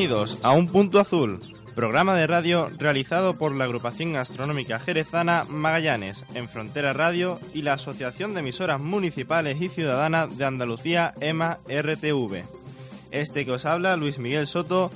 [0.00, 1.40] Bienvenidos a Un Punto Azul,
[1.74, 7.74] programa de radio realizado por la agrupación astronómica jerezana Magallanes, en Frontera Radio y la
[7.74, 12.44] Asociación de Emisoras Municipales y Ciudadanas de Andalucía, EMA RTV.
[13.10, 14.90] Este que os habla, Luis Miguel Soto,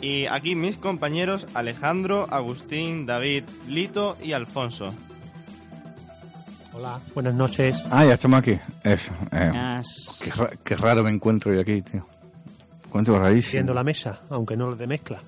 [0.00, 4.94] y aquí mis compañeros Alejandro, Agustín, David, Lito y Alfonso.
[6.72, 7.76] Hola, buenas noches.
[7.90, 8.58] Ah, ya estamos aquí.
[8.84, 9.12] Eso.
[9.32, 9.82] eh,
[10.18, 10.30] qué,
[10.64, 12.06] qué raro me encuentro yo aquí, tío.
[13.04, 13.42] Rarísimo.
[13.42, 15.20] Presidiendo la mesa, aunque no de mezcla.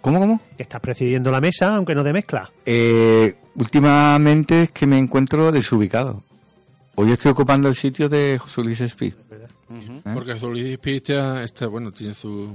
[0.00, 0.40] ¿Cómo, cómo?
[0.56, 2.50] Que estás presidiendo la mesa, aunque no de mezcla.
[2.66, 6.22] Eh, últimamente es que me encuentro desubicado.
[6.96, 9.14] Hoy estoy ocupando el sitio de José Luis Espí.
[9.70, 9.92] Ujú.
[9.92, 10.10] ¿Eh?
[10.12, 12.54] Porque Solís Pista está, bueno, tiene su...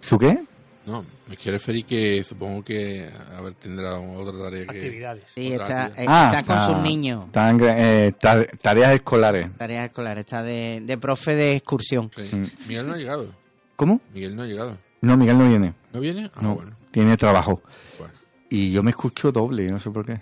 [0.00, 0.38] ¿Su qué?
[0.84, 4.78] No, me quiero referir que supongo que, a ver, tendrá otra tarea que...
[4.78, 5.22] Actividades.
[5.34, 6.06] Sí, está, actividad.
[6.12, 7.26] Ah, está con sus niños.
[7.26, 9.48] está en gra- eh, ta- tareas escolares.
[9.56, 10.22] Tareas escolares.
[10.22, 12.10] Está de, de profe de excursión.
[12.16, 12.34] Sí.
[12.34, 12.46] Mm.
[12.68, 13.32] Miguel no ha llegado.
[13.76, 14.00] ¿Cómo?
[14.12, 14.76] Miguel no ha llegado.
[15.02, 15.74] No, Miguel no viene.
[15.92, 16.30] ¿No viene?
[16.34, 16.72] Ah, no, bueno.
[16.90, 17.62] tiene trabajo.
[17.98, 18.14] Bueno.
[18.50, 20.20] Y yo me escucho doble, no sé por qué.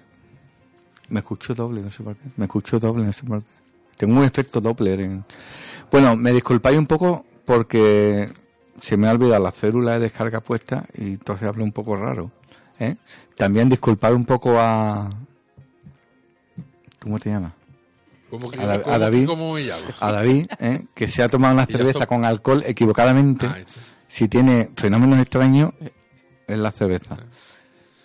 [1.08, 2.22] Me escucho doble, no sé por qué.
[2.36, 3.46] Me escucho doble, no sé por qué.
[3.96, 5.00] Tengo un efecto Doppler.
[5.00, 5.24] En...
[5.90, 8.30] Bueno, me disculpáis un poco porque
[8.80, 12.30] se me ha olvidado la célula de descarga puesta y entonces hablo un poco raro.
[12.78, 12.96] ¿eh?
[13.36, 15.10] También disculpar un poco a...
[17.00, 17.52] ¿Cómo te llamas?
[18.28, 19.26] ¿Cómo que, A Da- cómo a que- David.
[19.26, 19.66] ¿Cómo me?
[20.00, 20.84] A David, ¿eh?
[20.94, 23.46] que se ha tomado una cerveza con alcohol equivocadamente.
[23.46, 23.80] Ah, este.
[24.08, 25.72] Si tiene fenómenos extraños,
[26.46, 27.16] es la cerveza.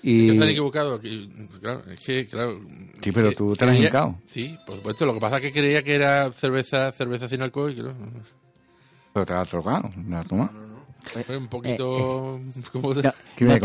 [0.02, 0.42] Que Y...
[0.44, 1.00] equivocados.
[1.02, 1.28] que-
[1.62, 2.60] Claro, es que, claro...
[3.02, 4.16] Sí, pero que tú te la has hincado.
[4.26, 5.06] Sí, por supuesto.
[5.06, 7.94] Lo que pasa es que creía que era cerveza cerveza sin alcohol y que no.
[9.14, 10.52] Pero te la has trocado, me la has tomado.
[11.26, 12.40] Fue un poquito...
[12.74, 13.60] No, ¿Que me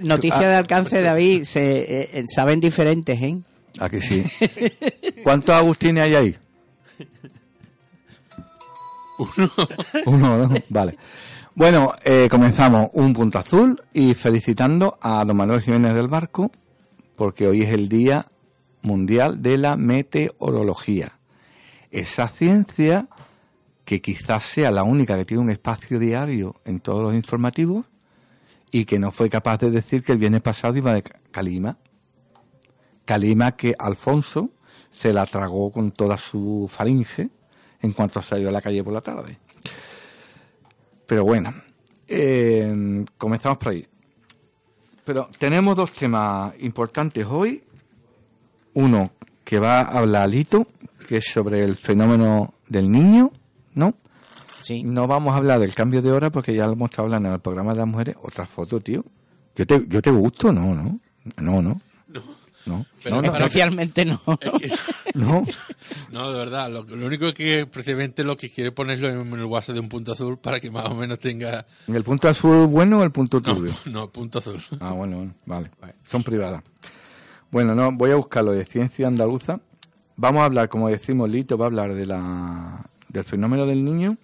[0.00, 0.48] noticia Ah.
[0.48, 1.44] de alcance, David.
[1.44, 3.38] Se eh, eh, saben diferentes, ¿eh?
[3.78, 4.24] Aquí sí.
[5.24, 6.36] ¿Cuántos Agustines hay ahí?
[9.18, 9.50] Uno.
[10.06, 10.54] Uno, ¿no?
[10.68, 10.96] Vale.
[11.54, 16.50] Bueno, eh, comenzamos un punto azul y felicitando a don Manuel Jiménez del Barco
[17.14, 18.26] porque hoy es el Día
[18.82, 21.18] Mundial de la Meteorología.
[21.90, 23.08] Esa ciencia
[23.84, 27.86] que quizás sea la única que tiene un espacio diario en todos los informativos
[28.70, 31.76] y que no fue capaz de decir que el viernes pasado iba de Calima.
[33.04, 34.50] Calima que Alfonso
[34.90, 37.28] se la tragó con toda su faringe
[37.80, 39.38] en cuanto salió a la calle por la tarde.
[41.06, 41.52] Pero bueno,
[42.06, 43.86] eh, comenzamos por ahí.
[45.04, 47.62] Pero tenemos dos temas importantes hoy.
[48.74, 49.10] Uno
[49.44, 50.66] que va a hablar Lito,
[51.06, 53.32] que es sobre el fenómeno del niño,
[53.74, 53.94] ¿no?
[54.62, 54.82] Sí.
[54.84, 57.34] No vamos a hablar del cambio de hora porque ya lo hemos estado hablando en
[57.34, 58.16] el programa de las mujeres.
[58.22, 59.04] Otra foto, tío.
[59.56, 61.00] Yo te, yo te gusto, no, no.
[61.36, 61.80] No, no.
[62.64, 62.86] No.
[63.02, 64.20] Pero No, no, Especialmente no.
[65.14, 65.44] no.
[66.12, 69.74] No, de verdad, lo, lo único que precisamente lo que quiere ponerlo en el WhatsApp
[69.74, 71.66] de un punto azul para que más o menos tenga...
[71.88, 73.72] ¿En ¿El punto azul bueno o el punto No, turbio?
[73.86, 74.62] no punto azul.
[74.78, 75.70] Ah, bueno, bueno, vale.
[76.04, 76.62] Son privadas.
[77.50, 79.58] Bueno, no, voy a buscar lo de ciencia andaluza.
[80.14, 84.16] Vamos a hablar, como decimos, Lito va a hablar de la, del fenómeno del niño.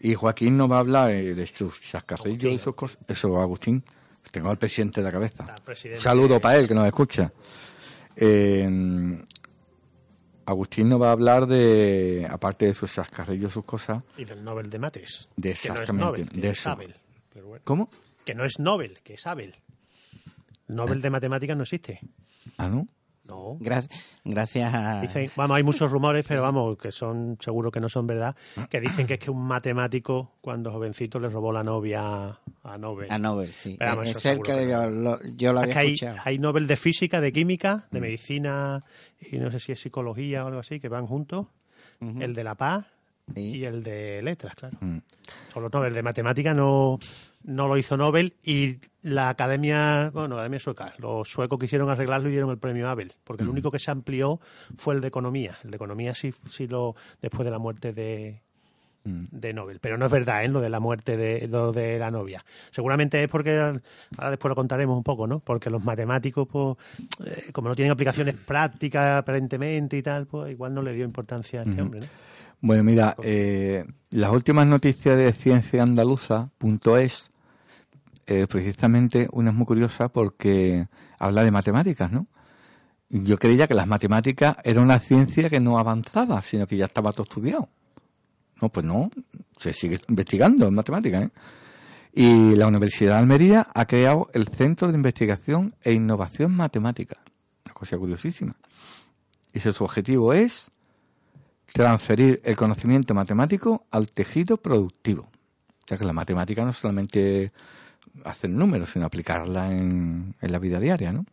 [0.00, 2.98] Y Joaquín nos va a hablar eh, de sus chascarrillos y sus cosas.
[3.08, 3.82] Eso, Agustín.
[4.30, 5.46] Tengo al presidente de la cabeza.
[5.94, 7.32] Saludo para él, que nos escucha.
[8.16, 9.18] Eh,
[10.46, 14.70] Agustín nos va a hablar de, aparte de sus chascarrillos, sus cosas, Y del Nobel
[14.70, 15.28] de Mates.
[15.36, 16.70] De Que no es exactamente, Nobel, de es eso.
[16.70, 16.94] Abel.
[17.32, 17.90] Pero bueno, ¿Cómo?
[18.24, 19.54] que no es Nobel, que es Abel.
[20.68, 22.00] Nobel de matemáticas no existe.
[22.58, 22.86] Ah, ¿no?
[23.28, 23.56] No.
[23.60, 23.88] Gra-
[24.24, 25.00] gracias a...
[25.00, 28.34] Dicen, vamos, hay muchos rumores, pero vamos, que son, seguro que no son verdad,
[28.70, 33.10] que dicen que es que un matemático, cuando jovencito, le robó la novia a Nobel.
[33.10, 33.76] A Nobel, sí.
[33.78, 35.92] Pero vamos, es el seguro que que yo lo, yo lo Es había que hay,
[35.94, 36.18] escuchado.
[36.24, 38.80] hay Nobel de física, de química, de medicina
[39.30, 41.46] y no sé si es psicología o algo así, que van juntos.
[42.00, 42.84] El de la paz
[43.34, 44.78] Y el de letras, claro.
[44.80, 44.98] Mm.
[45.52, 46.98] Solo Nobel de matemática no,
[47.44, 52.28] no lo hizo Nobel y la academia, bueno, la academia sueca, los suecos quisieron arreglarlo
[52.28, 54.40] y dieron el premio Abel, porque el único que se amplió
[54.76, 55.58] fue el de economía.
[55.64, 58.42] El de economía sí, sí lo, después de la muerte de,
[59.04, 59.78] de Nobel.
[59.80, 60.48] Pero no es verdad, ¿eh?
[60.48, 62.44] Lo de la muerte de, lo de la novia.
[62.70, 65.40] Seguramente es porque, ahora después lo contaremos un poco, ¿no?
[65.40, 66.76] Porque los matemáticos, pues,
[67.24, 71.60] eh, como no tienen aplicaciones prácticas aparentemente y tal, pues igual no le dio importancia
[71.60, 72.06] a este hombre, ¿no?
[72.60, 77.30] Bueno, mira, eh, las últimas noticias de cienciaandaluza.es,
[78.26, 80.88] eh, precisamente una es muy curiosa porque
[81.18, 82.26] habla de matemáticas, ¿no?
[83.08, 87.12] Yo creía que las matemáticas era una ciencia que no avanzaba, sino que ya estaba
[87.12, 87.68] todo estudiado.
[88.60, 89.10] No, pues no,
[89.58, 91.30] se sigue investigando en matemáticas, ¿eh?
[92.18, 97.20] Y la Universidad de Almería ha creado el Centro de Investigación e Innovación Matemática.
[97.66, 98.56] Una cosa curiosísima.
[99.52, 100.70] Y su objetivo es
[101.84, 105.28] transferir el conocimiento matemático al tejido productivo.
[105.86, 107.52] Sea que la matemática no solamente
[108.24, 111.26] hacer números, sino aplicarla en, en la vida diaria, ¿no?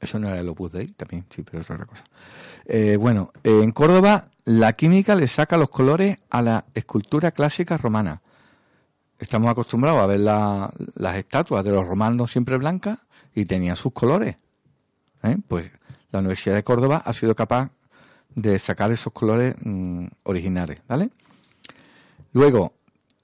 [0.00, 2.02] Eso no era el Opus Dei, también, sí, pero es otra cosa.
[2.64, 8.22] Eh, bueno, en Córdoba la química le saca los colores a la escultura clásica romana.
[9.18, 12.98] Estamos acostumbrados a ver la- las estatuas de los romanos siempre blancas
[13.34, 14.36] y tenían sus colores.
[15.22, 15.36] ¿eh?
[15.46, 15.70] Pues
[16.10, 17.70] la Universidad de Córdoba ha sido capaz
[18.34, 21.10] de sacar esos colores mm, originales, ¿vale?
[22.32, 22.72] Luego,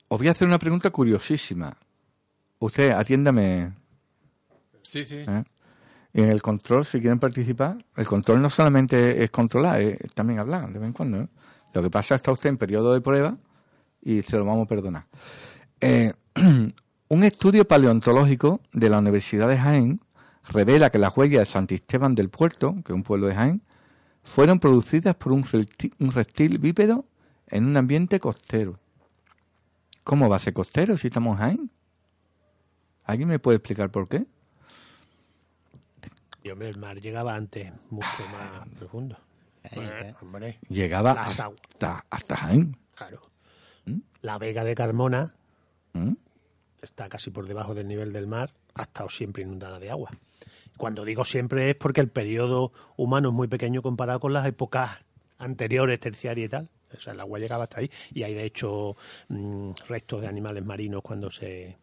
[0.08, 1.76] os voy a hacer una pregunta curiosísima.
[2.58, 3.72] Usted, atiéndame.
[4.82, 5.16] Sí, sí.
[5.26, 5.44] ¿eh?
[6.12, 10.72] En el control, si quieren participar, el control no solamente es controlar, es también hablar
[10.72, 11.20] de vez en cuando.
[11.20, 11.28] ¿eh?
[11.74, 13.36] Lo que pasa es que está usted en periodo de prueba
[14.00, 15.06] y se lo vamos a perdonar.
[15.80, 16.12] Eh,
[17.08, 20.00] un estudio paleontológico de la Universidad de Jaén
[20.48, 23.62] revela que las huellas de Santisteban del Puerto, que es un pueblo de Jaén,
[24.26, 27.06] fueron producidas por un reptil, un reptil bípedo
[27.48, 28.78] en un ambiente costero.
[30.04, 31.70] ¿Cómo va a ser costero si estamos en Jaén?
[33.04, 34.26] ¿Alguien me puede explicar por qué?
[36.42, 39.18] Y hombre, el mar llegaba antes mucho más profundo.
[39.64, 42.76] Eh, hombre, Llegaba hasta, hasta Jaén.
[42.94, 43.22] claro.
[44.22, 45.34] La Vega de Carmona
[45.92, 46.14] ¿Mm?
[46.82, 50.10] está casi por debajo del nivel del mar, ha estado siempre inundada de agua.
[50.76, 54.98] Cuando digo siempre es porque el periodo humano es muy pequeño comparado con las épocas
[55.38, 56.68] anteriores, terciarias y tal.
[56.96, 58.96] O sea, el agua llegaba hasta ahí y hay de hecho
[59.28, 61.76] mm, restos de animales marinos cuando se,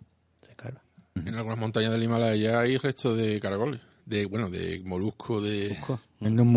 [0.48, 0.82] se carga.
[1.16, 3.82] En algunas montañas del Himalaya hay restos de caracoles.
[4.06, 5.78] De, bueno, de molusco, de...
[6.20, 6.48] En un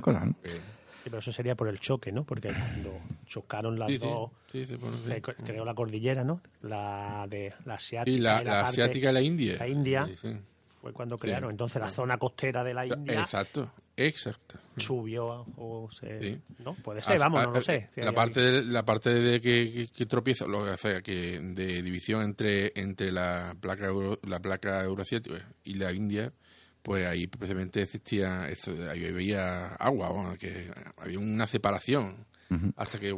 [0.00, 0.26] cosas.
[0.26, 0.34] ¿no?
[0.44, 0.60] Eh,
[1.02, 2.24] Sí, pero eso sería por el choque, ¿no?
[2.24, 6.40] Porque cuando chocaron las Sí, sí, dos, sí, co- creó la cordillera, ¿no?
[6.62, 8.10] La de la asiática.
[8.16, 9.56] Y la, y la parte- asiática y la india.
[9.58, 10.08] la India.
[10.80, 11.50] Fue cuando crearon.
[11.52, 14.58] Entonces la zona costera de la India Exacto, exacto.
[14.76, 16.40] subió o se...
[16.58, 16.74] ¿No?
[16.74, 17.88] Puede ser, vamos, no lo sé.
[17.94, 21.38] Si La parte, de, la parte de que, que, que tropieza, lo que hace que
[21.40, 26.32] de división entre, entre la placa euro- la placa euroasiática y la India,
[26.82, 32.26] pues ahí precisamente existía, ahí había agua, que había una separación
[32.76, 33.16] hasta que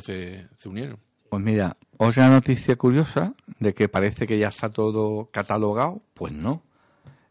[0.00, 0.98] se, se unieron.
[1.30, 6.62] Pues mira, otra noticia curiosa de que parece que ya está todo catalogado, pues no.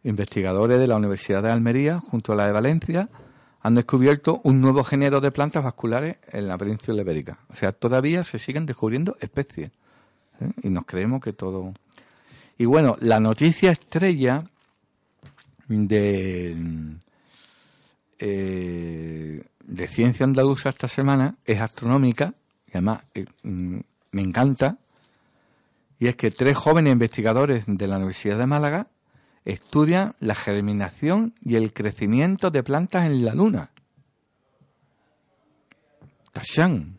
[0.04, 3.10] Investigadores de la Universidad de Almería, junto a la de Valencia,
[3.62, 7.40] han descubierto un nuevo género de plantas vasculares en la península ibérica.
[7.50, 9.72] O sea, todavía se siguen descubriendo especies.
[10.42, 10.52] ¿eh?
[10.63, 11.74] Y nos creemos que todo...
[12.58, 14.44] Y bueno, la noticia estrella
[15.67, 16.55] de,
[18.20, 22.34] eh, de ciencia andaluza esta semana es astronómica,
[22.67, 23.79] y además eh, mm,
[24.12, 24.77] me encanta,
[26.00, 28.88] y es que tres jóvenes investigadores de la Universidad de Málaga
[29.46, 33.72] estudian la germinación y el crecimiento de plantas en la Luna.
[36.32, 36.98] ¡Tachán!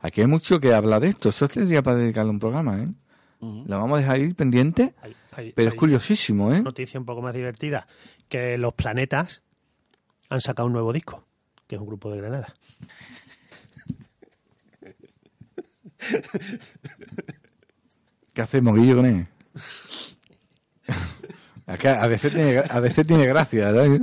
[0.00, 1.30] Aquí hay mucho que hablar de esto.
[1.30, 2.88] Eso tendría para dedicarle un programa, ¿eh?
[3.40, 6.60] La vamos a dejar ir pendiente, Hay- hay- pero es curiosísimo, ¿eh?
[6.62, 7.86] Noticia un poco más divertida,
[8.28, 9.42] que los planetas
[10.28, 11.24] han sacado un nuevo disco,
[11.66, 12.52] que es un grupo de Granada.
[18.32, 19.26] ¿Qué hacemos, Guillo, con él?
[21.66, 24.00] A veces tiene, a veces tiene gracia, ¿verdad?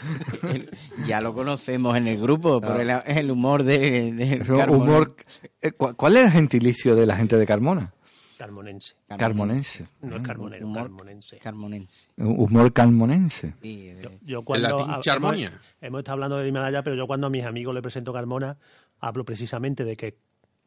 [1.06, 5.14] Ya lo conocemos en el grupo por el, el humor de, de humor.
[5.60, 7.92] eh, ¿cu- ¿Cuál es el gentilicio de la gente de Carmona?
[8.38, 8.94] Carmonense.
[9.18, 9.86] Carmonense.
[10.00, 11.38] No es carmonero, Humor carmonense.
[11.38, 12.08] Carmonense.
[12.16, 13.52] Humor carmonense.
[13.60, 15.60] Sí, eh, Yo cuando latín hemos- charmonia.
[15.82, 18.56] Hemos, estado hablando del Himalaya, pero yo cuando a mis amigos le presento Carmona,
[18.98, 20.16] hablo precisamente de que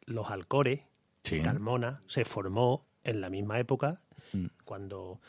[0.06, 0.82] los Alcores,
[1.24, 1.40] Sí.
[1.40, 4.00] Carmona, se formó en la misma época,
[4.32, 4.46] Mm.
[4.64, 5.20] cuando,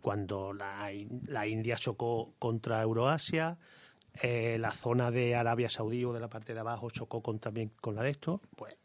[0.00, 0.90] cuando la,
[1.26, 3.58] la India chocó contra Euroasia,
[4.22, 7.70] eh, la zona de Arabia Saudí o de la parte de abajo chocó con, también
[7.80, 8.76] con la de esto, pues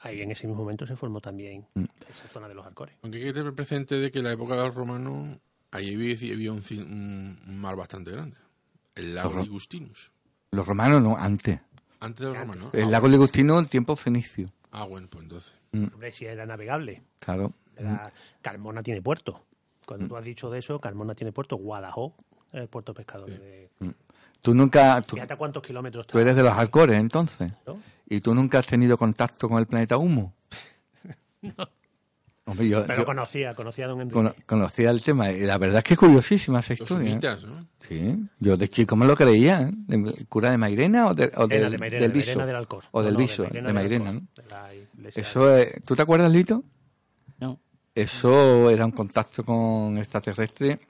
[0.00, 1.84] ahí en ese mismo momento se formó también Mm.
[2.10, 2.96] esa zona de los Alcores.
[3.02, 5.38] Aunque hay que tener presente de que en la época de los romanos
[5.70, 8.36] ahí había, había un, mar bastante grande.
[8.94, 9.42] El lago Ajá.
[9.42, 10.10] Ligustinus.
[10.50, 11.60] Los romanos no, antes.
[12.00, 12.70] Antes de los romanos.
[12.74, 14.52] El ah, lago Ligustino en tiempo fenicio.
[14.72, 15.54] Ah, bueno, pues entonces.
[15.72, 17.02] Hombre, si era navegable.
[17.20, 17.52] Claro.
[17.76, 19.40] Era- Carmona tiene puerto.
[19.82, 19.86] Mm.
[19.86, 21.56] Cuando tú has dicho de eso, Carmona tiene puerto.
[21.56, 22.12] Guadalajara,
[22.52, 23.28] el puerto pescador.
[23.28, 23.70] de-
[24.40, 25.00] Tú nunca.
[25.02, 27.52] Tú, Fíjate cuántos kilómetros tú eres de los Alcores, entonces.
[27.66, 27.78] ¿no?
[28.08, 30.34] ¿Y tú nunca has tenido contacto con el planeta Humo?
[32.44, 34.14] Hombre, yo, Pero yo conocía, conocía a don Enrique.
[34.14, 37.06] cono- conocía el tema y la verdad es que es curiosísima esa historia.
[37.06, 37.10] ¿eh?
[37.10, 37.64] sumitas, ¿no?
[37.78, 39.62] Sí, yo de chico me lo creía.
[39.62, 39.72] ¿eh?
[39.88, 42.26] ¿El cura de Mairena o, de- o de Mairena, del de Viso?
[42.30, 42.82] Mairena del Alcor.
[42.90, 44.20] O No, del no, Viso, de Mairena, ¿no?
[44.34, 45.20] de la iglesia.
[45.22, 46.64] Eso es- ¿Tú te acuerdas, Lito?
[47.38, 47.60] no.
[47.94, 50.80] Eso era un contacto con extraterrestre,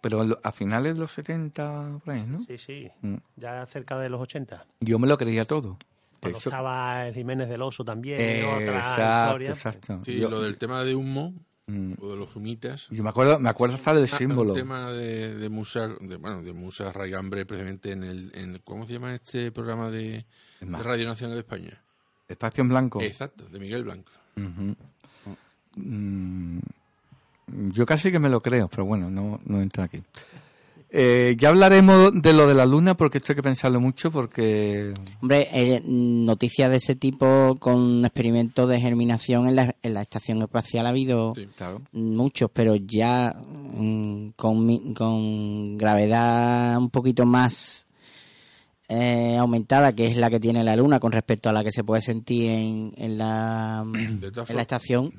[0.00, 2.42] pero a finales de los 70, por ahí, ¿no?
[2.44, 2.90] Sí, sí.
[3.02, 3.14] Mm.
[3.36, 4.66] Ya cerca de los 80.
[4.80, 5.78] Yo me lo creía todo.
[6.20, 8.20] Cuando Eso- estaba el Jiménez del Oso también.
[8.20, 9.50] Eh, otra exacto, historia.
[9.50, 10.00] exacto.
[10.04, 11.34] Sí, yo, lo del tema de humo
[11.66, 12.88] mm, o de los sumitas.
[12.90, 14.50] yo me acuerdo, me acuerdo hasta del Ah, símbolo.
[14.52, 18.86] Un tema de, de Musa, de, bueno, de Musa Raigambre, precisamente en el, en, ¿cómo
[18.86, 20.24] se llama este programa de,
[20.60, 21.80] Es de Radio Nacional de España?
[22.26, 23.00] Espacio en blanco.
[23.02, 24.10] Exacto, de Miguel Blanco.
[24.36, 24.74] Ujú.
[25.76, 26.58] Mm,
[27.72, 30.02] yo casi que me lo creo, pero bueno, no, no entra aquí.
[30.96, 34.94] Eh, ya hablaremos de lo de la luna porque esto hay que pensarlo mucho porque
[35.20, 40.40] Hombre, eh, noticias de ese tipo con experimentos de germinación en la, en la estación
[40.42, 41.48] espacial ha habido Sí.
[41.56, 47.88] claro, muchos, pero ya mm, con, con gravedad un poquito más
[48.88, 51.84] eh, aumentada, que es la que tiene la Luna con respecto a la que se
[51.84, 55.12] puede sentir en, en la, en estación.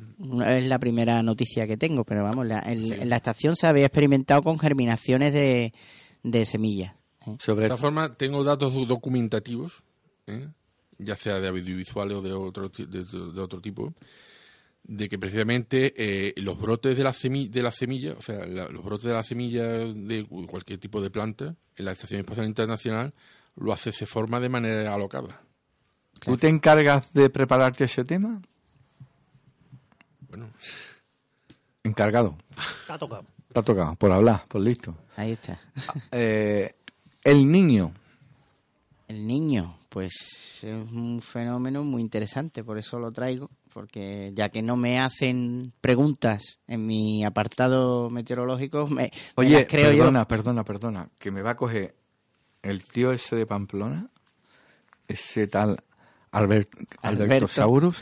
[0.48, 3.86] Es la primera noticia que tengo, pero vamos, la- en, en la estación se había
[3.86, 5.74] experimentado con germinaciones de,
[6.24, 6.94] de semillas.
[7.26, 7.36] ¿eh?
[7.40, 9.82] sobre De todas formas, tengo datos do- documentativos,
[10.28, 10.48] ¿eh?
[11.00, 13.94] ya sea de audiovisuales o de otro, de, de otro tipo,
[14.84, 18.70] de que precisamente eh, los brotes de la, semi- de la semilla, o sea, la-
[18.70, 22.46] los brotes de la semilla de cu- cualquier tipo de planta en la Estación Espacial
[22.46, 23.14] Internacional
[23.56, 25.42] lo hace, se forma de manera alocada.
[26.20, 28.42] ¿Tú te encargas de prepararte ese tema?
[30.30, 30.50] Bueno,
[31.86, 32.36] Encargado.
[32.88, 33.26] Ha tocado.
[33.54, 34.96] Ha tocado, por hablar, por listo.
[35.16, 35.60] Ahí está.
[36.12, 36.74] Eh,
[37.24, 37.94] el niño.
[39.08, 44.64] El niño, pues es un fenómeno muy interesante, por eso lo traigo, porque ya que
[44.64, 50.64] no me hacen preguntas en mi apartado meteorológico, me, me Oye, las creo perdona, perdona,
[50.64, 51.96] perdona, que me va a coger
[52.70, 54.08] el tío ese de Pamplona,
[55.08, 55.84] ese tal
[56.32, 56.70] Albert,
[57.02, 57.46] Alberto.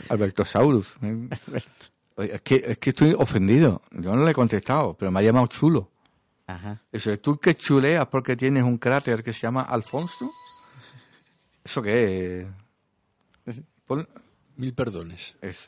[0.02, 0.04] ¿eh?
[0.10, 0.96] yo.
[2.16, 3.82] Oye, es, que, es que estoy ofendido.
[3.90, 5.90] Yo no le he contestado, pero me ha llamado chulo.
[6.46, 6.80] Ajá.
[6.92, 10.30] Eso es, tú que chuleas porque tienes un cráter que se llama Alfonso.
[11.64, 12.42] ¿Eso qué
[13.46, 13.56] es?
[13.86, 14.08] Pon-
[14.56, 15.34] mil perdones.
[15.40, 15.66] es-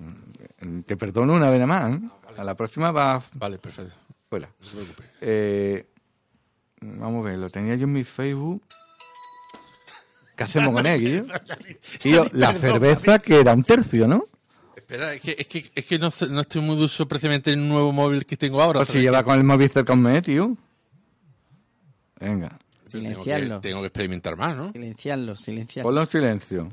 [0.86, 1.94] te perdono una vez más.
[1.96, 2.00] ¿eh?
[2.36, 3.94] A la próxima va Vale, perfecto.
[4.28, 4.48] fuera.
[4.60, 5.04] No se preocupe.
[5.20, 5.86] Eh,
[6.80, 8.62] vamos a ver, lo tenía yo en mi Facebook.
[10.36, 11.24] ¿Qué hacemos con él, Guillo?
[12.00, 14.24] Tío, la cerveza que era un tercio, ¿no?
[14.76, 17.68] Espera, es que, es que, es que no, estoy muy de uso precisamente en un
[17.70, 18.80] nuevo móvil que tengo ahora.
[18.80, 20.56] O si lleva con el móvil cerca un mes, tío.
[22.20, 23.60] Venga, Tengo que, Silenciarlo.
[23.60, 24.72] tengo que experimentar más, ¿no?
[24.72, 25.88] Silenciarlo, silenciarlo.
[25.88, 26.72] ponlo en silencio.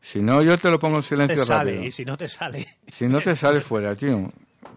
[0.00, 1.86] Si no, yo te lo pongo en Te silencio sale, rápido.
[1.86, 2.66] y si no te sale.
[2.88, 4.30] Si no te sale fuera, tío.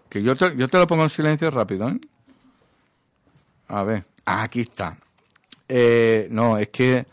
[0.08, 1.98] Que yo te, yo te lo pongo en silencio rápido, ¿eh?
[3.68, 4.04] A ver.
[4.26, 4.98] Ah, aquí está.
[5.68, 7.06] Eh, no, es que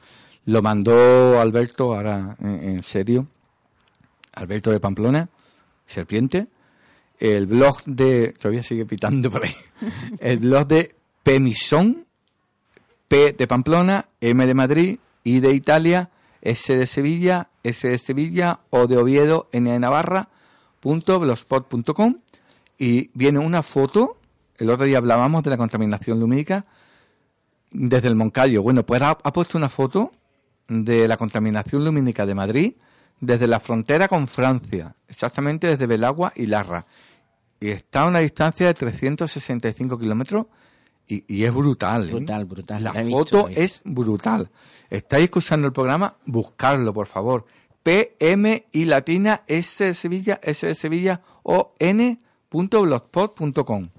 [0.45, 3.27] lo mandó Alberto, ahora en, serio.
[4.33, 5.29] Alberto de Pamplona,
[5.86, 6.48] Serpiente.
[7.19, 8.33] El blog de.
[8.33, 9.55] Todavía sigue pitando por ahí.
[10.19, 12.05] El blog de Pemisón.
[13.07, 16.10] P de Pamplona, M de Madrid, I de Italia,
[16.41, 20.29] S de Sevilla, S de Sevilla, O de Oviedo, N de Navarra,
[20.81, 22.15] www.blogspot.com
[22.77, 24.17] y viene una foto.
[24.57, 26.65] El otro día hablábamos de la contaminación lumínica
[27.71, 28.63] desde el Moncayo.
[28.63, 30.12] Bueno, pues ha, ha puesto una foto
[30.72, 32.74] de la contaminación lumínica de Madrid
[33.20, 36.86] desde la frontera con Francia, exactamente desde Belagua y Larra.
[37.60, 40.46] Y está a una distancia de 365 kilómetros
[41.08, 42.08] y, y es brutal.
[42.08, 42.13] ¿eh?
[42.13, 42.86] Brutal, brutal.
[42.86, 43.62] La foto visto.
[43.62, 44.50] es brutal.
[44.90, 46.16] ¿Estáis escuchando el programa?
[46.25, 47.46] Buscarlo, por favor.
[47.84, 53.90] PM y latina S de Sevilla, S de Sevilla o n.blogspot.com.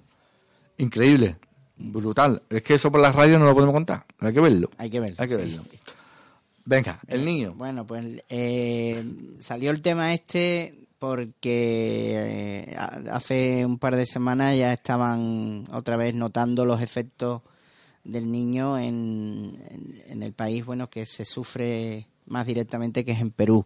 [0.78, 1.36] Increíble.
[1.76, 2.42] Brutal.
[2.48, 4.06] Es que eso por la radio no lo podemos contar.
[4.20, 4.70] Hay que verlo.
[4.78, 5.16] Hay que verlo.
[5.18, 5.60] Hay que sí.
[6.64, 7.54] Venga, el niño.
[7.56, 9.04] Bueno, pues eh,
[9.40, 12.14] salió el tema este porque
[12.70, 12.76] eh,
[13.10, 17.42] hace un par de semanas ya estaban otra vez notando los efectos
[18.04, 23.20] del niño en, en- en el país, bueno, que se sufre más directamente que es
[23.20, 23.64] en Perú.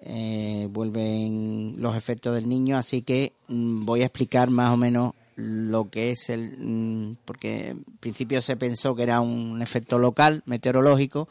[0.00, 5.14] Eh, vuelven los efectos del niño, así que mm, voy a explicar más o menos
[5.36, 6.56] lo que es el...
[6.58, 11.28] mm, porque en principio se pensó que era un efecto local, meteorológico,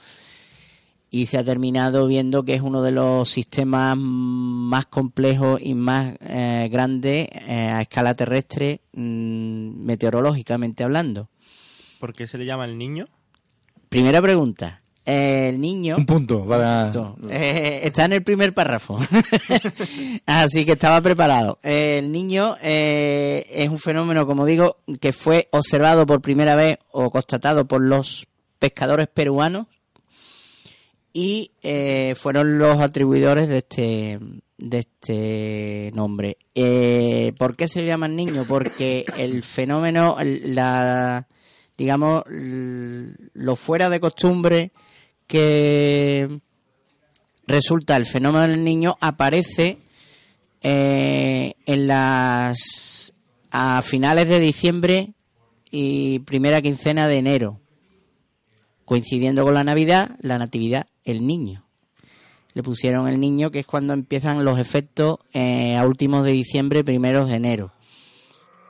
[1.15, 6.13] y se ha terminado viendo que es uno de los sistemas más complejos y más
[6.19, 11.29] eh, grandes eh, a escala terrestre, mm, meteorológicamente hablando.
[12.01, 13.07] ¿Por qué se le llama el niño?
[13.87, 14.81] Primera pregunta.
[15.05, 16.91] Eh, el niño Un punto para...
[17.29, 18.99] eh, está en el primer párrafo.
[20.25, 21.59] Así que estaba preparado.
[21.63, 26.77] Eh, el niño eh, es un fenómeno, como digo, que fue observado por primera vez
[26.91, 28.27] o constatado por los
[28.59, 29.67] pescadores peruanos
[31.17, 34.19] y eh, fueron los atribuidores de este
[34.57, 36.37] de este nombre.
[36.53, 38.43] Eh, ¿Por qué se le llama niño?
[38.45, 41.25] Porque el fenómeno, la
[41.77, 44.73] digamos, lo fuera de costumbre
[45.25, 46.41] que
[47.47, 49.77] resulta el fenómeno del niño aparece
[50.61, 53.13] eh, en las
[53.51, 55.13] a finales de diciembre
[55.71, 57.61] y primera quincena de enero
[58.83, 61.63] coincidiendo con la Navidad, la Natividad, el niño.
[62.53, 66.83] Le pusieron el niño, que es cuando empiezan los efectos eh, a últimos de diciembre,
[66.83, 67.71] primeros de enero.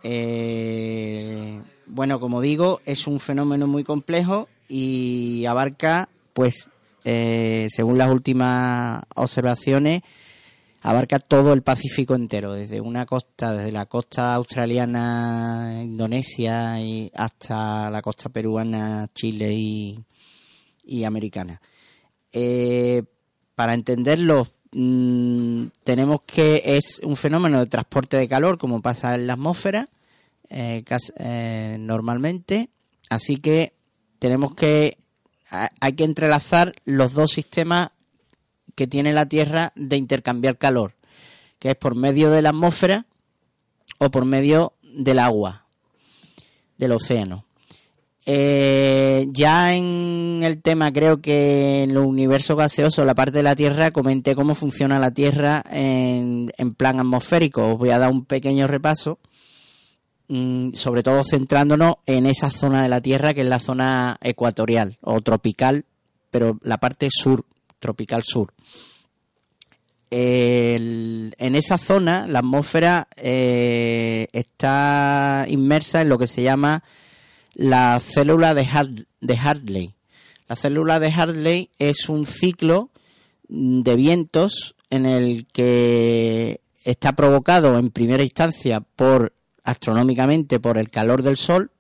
[0.04, 6.70] Eh, bueno, como digo, es un fenómeno muy complejo y abarca, pues,
[7.04, 10.02] eh, según las últimas observaciones,
[10.82, 17.90] abarca todo el Pacífico entero, desde una costa, desde la costa australiana, Indonesia, y hasta
[17.90, 20.04] la costa peruana, Chile y,
[20.84, 21.62] y americana.
[22.38, 23.04] Eh,
[23.56, 29.26] para entenderlo, mm, tenemos que es un fenómeno de transporte de calor, como pasa en
[29.28, 29.88] la atmósfera,
[30.50, 30.84] eh,
[31.18, 32.70] eh, normalmente.
[33.10, 33.72] Así que
[34.20, 34.98] tenemos que
[35.50, 37.92] ha- hay que entrelazar los dos sistemas
[38.76, 40.96] que tiene la Tierra de intercambiar calor,
[41.60, 43.06] que es por medio de la atmósfera
[44.00, 45.66] o por medio del agua,
[46.78, 47.46] del océano.
[48.28, 53.56] Eh, ya en el tema, creo que en el universo gaseoso, la parte de la
[53.56, 57.74] Tierra, comenté cómo funciona la Tierra en, en plan atmosférico.
[57.74, 59.20] Os voy a dar un pequeño repaso,
[60.28, 64.98] mm, sobre todo centrándonos en esa zona de la Tierra que es la zona ecuatorial
[65.02, 65.86] o tropical,
[66.32, 67.46] pero la parte sur,
[67.80, 68.54] tropical sur.
[70.10, 76.84] En esa zona, la atmósfera eh, está inmersa en lo que se llama
[77.56, 79.96] la célula de, Hard- de Hartley.
[80.48, 82.92] La célula de Hartley es un ciclo
[83.50, 90.92] mm, de vientos en el que está provocado en primera instancia por astronómicamente por el
[90.92, 91.72] calor del sol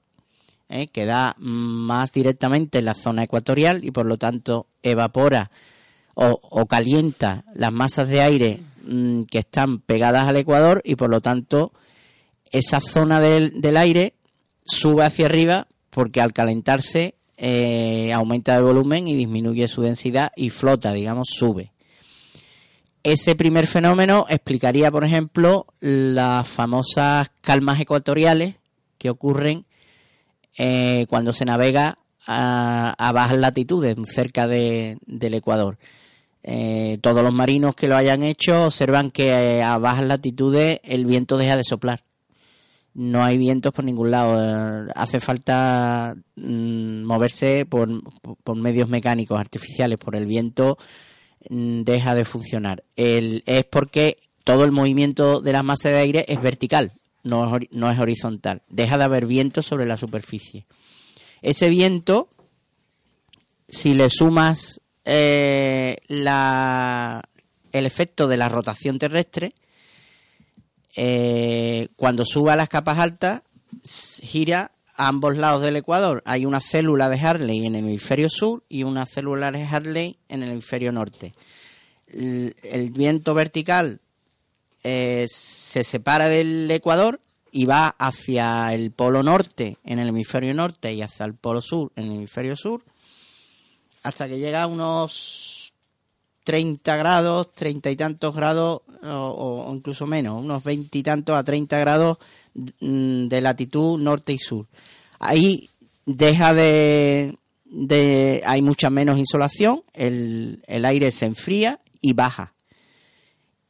[0.70, 0.88] ¿eh?
[0.88, 5.52] que da más directamente en la zona ecuatorial y por lo tanto evapora
[6.16, 11.22] o, calienta las masas de aire mm, que están pegadas al ecuador y por lo
[11.22, 11.72] tanto
[12.52, 14.14] esa zona del aire
[14.65, 20.49] sube hacia arriba porque al calentarse eh, aumenta de volumen y disminuye su densidad y
[20.49, 21.71] flota, digamos, sube.
[23.04, 28.56] Ese primer fenómeno explicaría, por ejemplo, las famosas calmas ecuatoriales
[28.97, 29.65] que ocurren
[30.58, 35.78] eh, cuando se navega a, bajas latitudes, cerca de- del Ecuador.
[36.41, 41.38] Eh, todos los marinos que lo hayan hecho observan que a bajas latitudes el viento
[41.38, 42.04] deja de soplar.
[42.95, 44.88] No hay vientos por ningún lado.
[44.88, 47.89] Eh, hace falta mm, moverse por,
[48.55, 50.77] medios mecánicos artificiales, por el viento
[51.49, 52.84] mm, deja de funcionar.
[52.95, 57.69] Es porque todo el movimiento de la masa de aire es vertical, no es, hori-
[57.71, 58.62] no es horizontal.
[58.69, 60.65] Deja de haber viento sobre la superficie.
[61.41, 62.29] Ese viento,
[63.67, 67.21] si le sumas eh, la,
[67.73, 69.53] el efecto de la rotación terrestre,
[70.95, 73.41] eh, cuando sube a las capas altas,
[74.21, 76.21] gira a ambos lados del ecuador.
[76.25, 80.43] Hay una célula de Hartley en el hemisferio sur y una célula de Hartley en
[80.43, 81.34] el hemisferio norte.
[82.08, 83.99] El, el viento vertical
[84.84, 87.19] eh, se separa del ecuador
[87.51, 91.91] y va hacia el polo norte en el hemisferio norte y hacia el polo sur
[91.95, 92.84] en el hemisferio sur
[94.03, 95.73] hasta que llega a unos
[96.43, 101.78] 30 grados, 30 y tantos grados o, incluso menos, unos 20 y tantos a 30
[101.80, 102.18] grados
[102.54, 104.65] mm, de latitud norte y sur.
[105.20, 105.70] Ahí
[106.06, 112.54] deja de, de hay mucha menos insolación, el, el aire se enfría y baja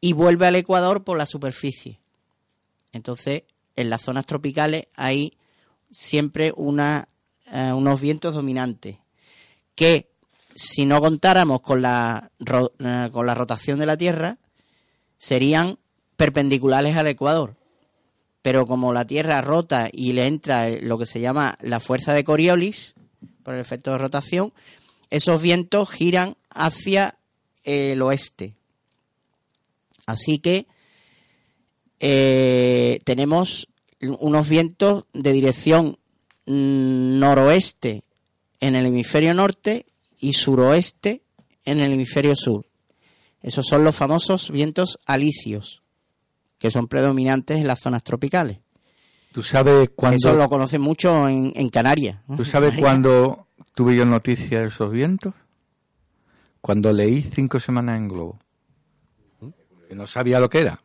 [0.01, 1.99] y vuelve al ecuador por la superficie.
[2.91, 3.43] Entonces,
[3.75, 5.33] en las zonas tropicales hay
[5.91, 7.07] siempre una,
[7.51, 8.97] eh, unos vientos dominantes
[9.75, 10.09] que
[10.53, 14.37] si no contáramos con la, ro- eh, con la rotación de la Tierra,
[15.17, 15.77] serían
[16.17, 17.55] perpendiculares al ecuador.
[18.41, 22.13] Pero como la Tierra rota y le entra eh, lo que se llama la fuerza
[22.13, 22.95] de Coriolis,
[23.43, 24.53] por el efecto de rotación,
[25.09, 27.17] esos vientos giran hacia
[27.63, 28.55] el oeste.
[30.05, 30.67] Así que
[31.99, 33.67] eh, tenemos
[34.01, 35.97] unos vientos de dirección
[36.45, 38.03] mm, noroeste
[38.59, 39.85] en el hemisferio norte
[40.19, 41.21] y suroeste
[41.65, 42.65] en el hemisferio sur.
[43.45, 45.83] Esos son los famosos vientos alisios,
[46.57, 48.57] que son predominantes en las zonas tropicales.
[49.31, 52.21] ¿Tú sabes cuándo, Eso lo conocen mucho en, en Canarias.
[52.27, 52.37] ¿no?
[52.37, 55.35] ¿tú sabes cuándo tuve yo noticia de esos vientos?
[56.59, 58.39] Cuando leí cinco semanas en Globo.
[59.87, 60.81] Que no sabía lo que era.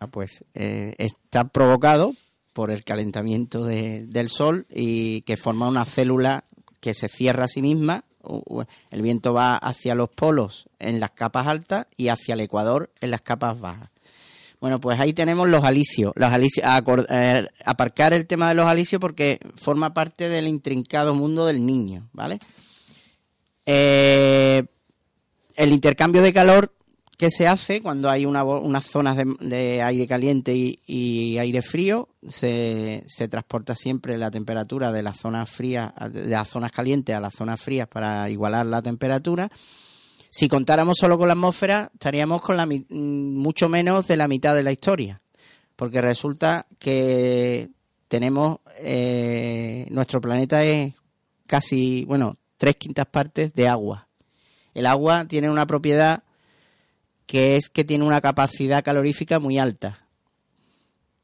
[0.00, 2.12] Ah, pues eh, está provocado
[2.54, 6.44] por el calentamiento de- del Sol y que forma una célula
[6.80, 8.04] que se cierra a sí misma.
[8.90, 13.10] El viento va hacia los polos en las capas altas y hacia el ecuador en
[13.10, 13.90] las capas bajas.
[14.60, 16.12] Bueno, pues ahí tenemos los alisios.
[16.16, 16.66] Los alisios
[17.08, 22.08] eh, aparcar el tema de los alisios porque forma parte del intrincado mundo del niño,
[22.12, 22.38] ¿vale?
[23.66, 24.64] Eh,
[25.56, 26.72] el intercambio de calor
[27.16, 33.04] que se hace cuando hay una, unas zonas de, aire caliente y, aire frío, se,
[33.06, 37.34] se transporta siempre la temperatura de las zonas frías, de las zonas calientes a las
[37.34, 39.50] zonas frías para igualar la temperatura.
[40.30, 44.54] Si contáramos solo con la atmósfera, estaríamos con la, mm, mucho menos de la mitad
[44.54, 45.22] de la historia,
[45.74, 47.70] porque resulta que
[48.08, 50.92] tenemos, eh, nuestro planeta es
[51.46, 54.08] casi, bueno, tres quintas partes de agua.
[54.74, 56.22] El agua tiene una propiedad
[57.26, 60.06] que es que tiene una capacidad calorífica muy alta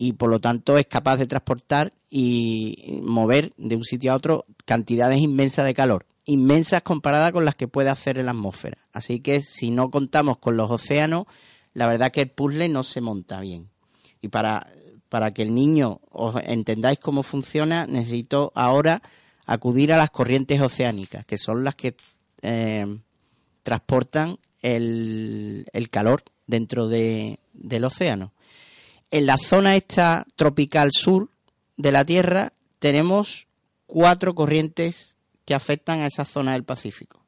[0.02, 4.46] y por lo tanto es capaz de transportar y mover de un sitio a otro
[4.64, 8.78] cantidades inmensas de calor, inmensas comparadas con las que puede hacer en la atmósfera.
[8.92, 11.26] Así que si no contamos con los océanos,
[11.72, 13.68] la verdad que el puzzle no se monta bien.
[14.20, 14.72] Y para,
[15.08, 19.02] para que el niño os entendáis cómo funciona, necesito ahora
[19.46, 21.94] acudir a las corrientes oceánicas, que son las que
[22.42, 22.86] eh,
[23.62, 28.32] transportan el, calor dentro de- del océano.
[29.10, 31.28] En la zona esta tropical sur
[31.76, 33.46] de la Tierra tenemos
[33.86, 37.20] cuatro corrientes que afectan a esa zona del Pacífico.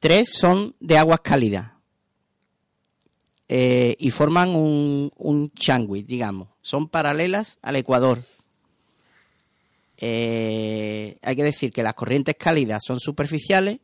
[0.00, 1.72] Tres son de aguas cálidas
[3.48, 5.52] eh, y forman un, un
[6.06, 6.48] digamos.
[6.62, 8.18] Son paralelas al Ecuador.
[9.98, 13.78] Eh, hay que decir que las corrientes cálidas son superficiales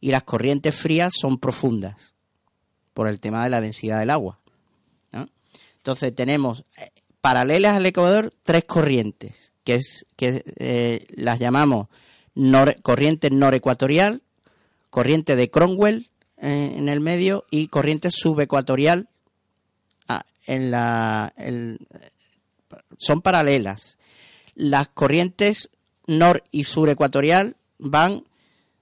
[0.00, 2.14] y las corrientes frías son profundas
[2.94, 4.38] por el tema de la densidad del agua.
[5.76, 6.90] Entonces tenemos eh,
[7.22, 11.88] paralelas al Ecuador tres corrientes, que es que eh, las llamamos
[12.34, 14.22] nor- corriente norecuatorial,
[14.90, 19.08] corriente de Cromwell eh, en el medio y corriente subecuatorial
[20.06, 21.32] ah, en la
[22.98, 23.96] son paralelas.
[24.54, 25.70] Las corrientes
[26.06, 28.24] nor y surecuatorial van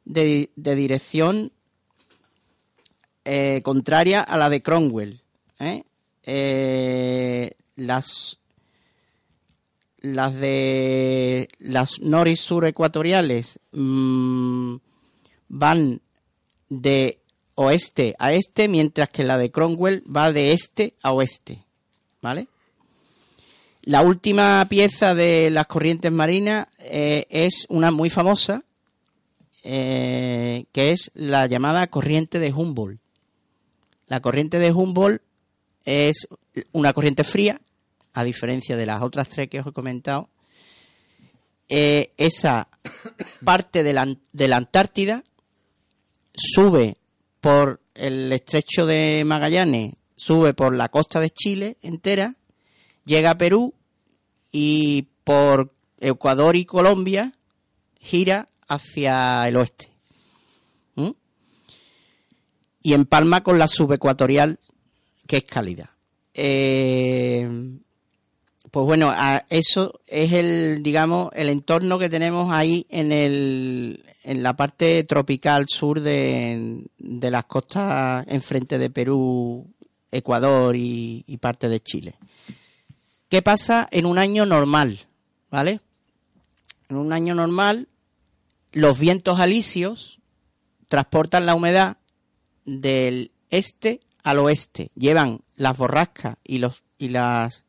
[0.08, 1.52] de, de dirección
[3.24, 5.20] eh, contraria a la de Cromwell.
[5.60, 5.84] ¿eh?
[6.24, 8.38] Eh, las
[10.00, 14.76] las de las nor y sur ecuatoriales mm,
[15.48, 16.00] van
[16.70, 17.20] de
[17.56, 21.66] oeste a este, mientras que la de Cromwell va de este a oeste.
[22.22, 22.48] ¿Vale?
[23.82, 28.64] La última pieza de las corrientes marinas es una muy famosa,
[29.62, 33.00] eh, que es la llamada corriente de Humboldt.
[34.06, 35.22] La corriente de Humboldt
[35.84, 36.28] es
[36.72, 37.60] una corriente fría,
[38.12, 40.28] a diferencia de las otras tres que os he comentado.
[41.68, 42.68] Eh, esa
[43.44, 45.24] parte de la, de la Antártida
[46.34, 46.96] sube
[47.40, 52.36] por el estrecho de Magallanes, sube por la costa de Chile entera,
[53.04, 53.74] llega a Perú
[54.50, 57.32] y por Ecuador y Colombia
[58.00, 59.88] gira hacia el oeste.
[60.94, 61.10] ¿Mm?
[62.82, 64.58] Y empalma con la subecuatorial,
[65.26, 65.90] que es cálida.
[66.34, 67.48] Eh,
[68.70, 74.42] pues bueno, a- eso es el, digamos, el entorno que tenemos ahí en el, en
[74.42, 79.66] la parte tropical sur de, de las costas enfrente de Perú,
[80.12, 82.14] Ecuador y, y parte de Chile.
[83.28, 85.00] ¿Qué pasa en un año normal?
[85.50, 85.80] ¿Vale?
[86.88, 87.88] En un año normal,
[88.72, 90.18] los vientos alisios
[90.88, 91.96] transportan la humedad
[92.64, 94.90] del este al oeste.
[94.94, 97.64] Llevan las borrascas y los y las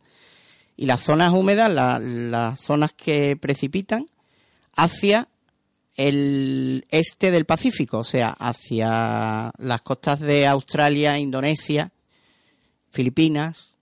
[0.76, 4.10] y las zonas húmedas, la- las zonas que precipitan,
[4.74, 5.28] hacia
[5.96, 11.92] el este del Pacífico, o sea, hacia las costas de Australia, Indonesia,
[12.92, 13.74] Filipinas.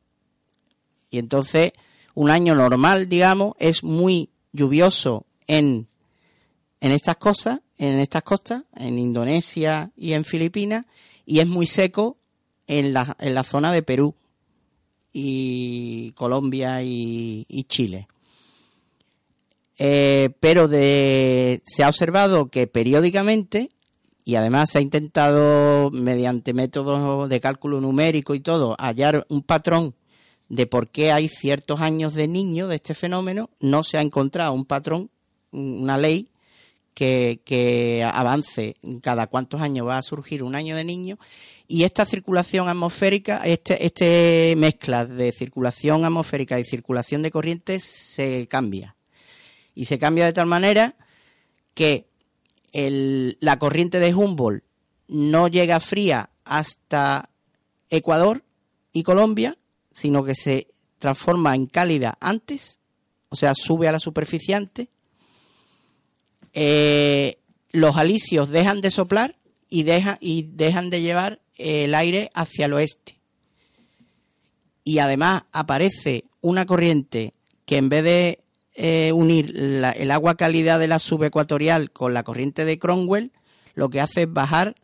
[1.11, 1.73] Y entonces,
[2.15, 5.87] un año normal, digamos, es muy lluvioso en,
[6.79, 10.85] en estas cosas, en estas costas, en Indonesia y en Filipinas,
[11.25, 12.17] y es muy seco
[12.67, 14.15] en la, en la zona de Perú
[15.13, 18.07] y Colombia y, Chile.
[19.79, 23.71] Eh, pero de, se ha observado que periódicamente,
[24.23, 29.95] y además se ha intentado mediante métodos de cálculo numérico y todo, hallar un patrón
[30.49, 34.53] de por qué hay ciertos años de niño de este fenómeno, no se ha encontrado
[34.53, 35.09] un patrón,
[35.51, 36.29] una ley
[36.97, 41.19] que, avance cada cuántos años va a surgir un año de niño
[41.67, 48.47] y esta circulación atmosférica, este, este mezcla de circulación atmosférica y circulación de corrientes se
[48.47, 48.95] cambia.
[49.75, 50.95] Y se cambia de tal manera
[51.75, 52.07] que
[52.73, 54.63] el- la corriente de Humboldt
[55.07, 57.29] no llega fría hasta
[57.91, 58.43] Ecuador
[58.91, 59.55] y Colombia,
[59.91, 62.79] sino que se transforma en cálida antes,
[63.29, 64.87] o sea, sube a la superficie antes.
[66.53, 67.37] Eh,
[67.71, 69.35] los alisios dejan de soplar
[69.69, 73.19] y, deja, y dejan de llevar el aire hacia el oeste.
[74.83, 77.33] Y además aparece una corriente
[77.65, 78.39] que en vez de
[78.73, 83.31] eh, unir el agua cálida de la subecuatorial con la corriente de Cromwell,
[83.73, 84.75] lo que hace es bajar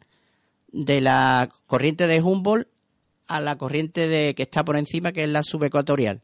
[0.72, 2.68] de la corriente de Humboldt
[3.28, 6.22] a la corriente de que está por encima, que es la subecuatorial.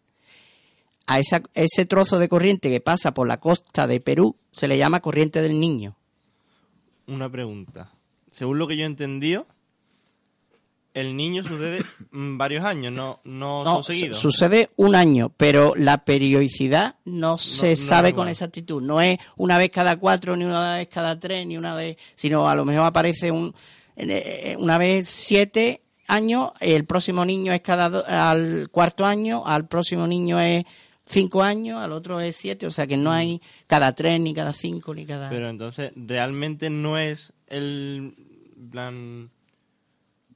[1.11, 4.77] A esa, ese trozo de corriente que pasa por la costa de Perú se le
[4.77, 5.95] llama corriente del niño.
[7.07, 7.91] Una pregunta.
[8.29, 9.45] Según lo que yo he entendido,
[10.93, 11.79] el niño sucede
[12.11, 14.17] mm, varios años, no, no, No, son seguidos.
[14.17, 18.81] su- sucede un año, pero la periodicidad no se no sabe con exactitud.
[18.81, 22.49] No es una vez cada cuatro, ni una vez cada tres, ni una vez, sino
[22.49, 23.53] a lo mejor aparece un,
[23.95, 29.67] eh, una vez siete años, el próximo niño es cada do- al cuarto año, al
[29.67, 30.65] próximo niño es
[31.09, 34.53] cinco años, al otro es siete, o sea que no hay cada tres, ni cada
[34.53, 35.29] cinco, ni cada...
[35.29, 38.13] Pero entonces, realmente no es el
[38.71, 39.29] plan.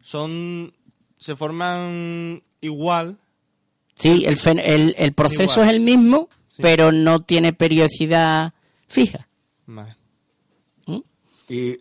[0.01, 0.73] Son.
[1.17, 3.17] Se forman igual.
[3.95, 5.67] Sí, el, fen- el, el proceso Igual.
[5.69, 6.61] es el mismo, Sí.
[6.61, 8.53] pero no tiene periodicidad
[8.87, 9.27] fija.
[9.67, 9.95] Vale.
[11.49, 11.77] Y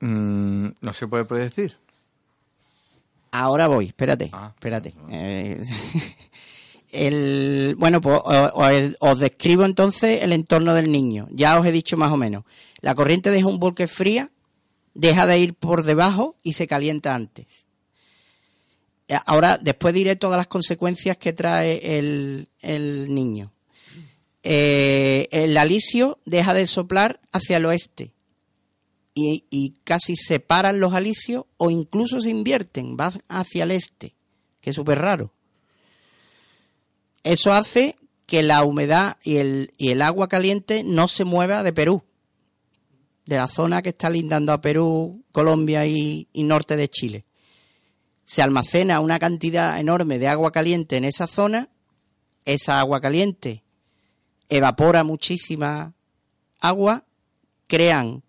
[0.00, 1.76] mm, no se puede predecir.
[3.30, 4.52] Ahora voy, espérate, Ah.
[4.54, 4.94] espérate.
[5.10, 5.60] Eh,
[6.90, 8.20] el, bueno, pues
[9.00, 11.28] os describo entonces el entorno del niño.
[11.30, 12.44] Ya os he dicho más o menos.
[12.80, 14.30] La corriente de Humboldt que es fría,
[14.94, 17.66] deja de ir por debajo y se calienta antes.
[19.08, 23.52] Eh, Ahora, después diré todas las consecuencias que trae el, el niño.
[24.42, 28.12] Eh, el alisio deja de soplar hacia el oeste
[29.12, 34.14] y, y casi separan los alisios o incluso se invierten, van hacia el este,
[34.60, 35.32] que es súper raro.
[37.22, 42.02] Eso hace que la humedad y el, agua caliente no se mueva de Perú,
[43.26, 47.24] de la zona que está lindando a Perú, Colombia y, norte de Chile.
[48.24, 51.70] Se almacena una cantidad enorme de agua caliente en esa zona,
[52.44, 53.64] esa agua caliente
[54.50, 55.94] evapora muchísima
[56.60, 57.04] agua,
[57.66, 58.22] crean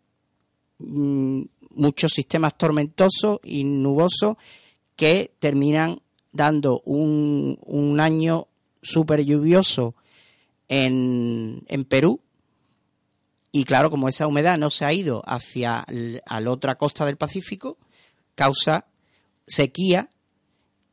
[0.80, 4.36] mm, muchos sistemas tormentosos y nubosos
[4.96, 8.49] que terminan dando un año
[8.82, 9.96] súper lluvioso
[10.68, 12.22] en, en Perú.
[13.52, 15.86] Y claro, como esa humedad no se ha ido hacia
[16.26, 17.78] a la otra costa del Pacífico,
[18.36, 18.86] causa
[19.48, 20.10] sequía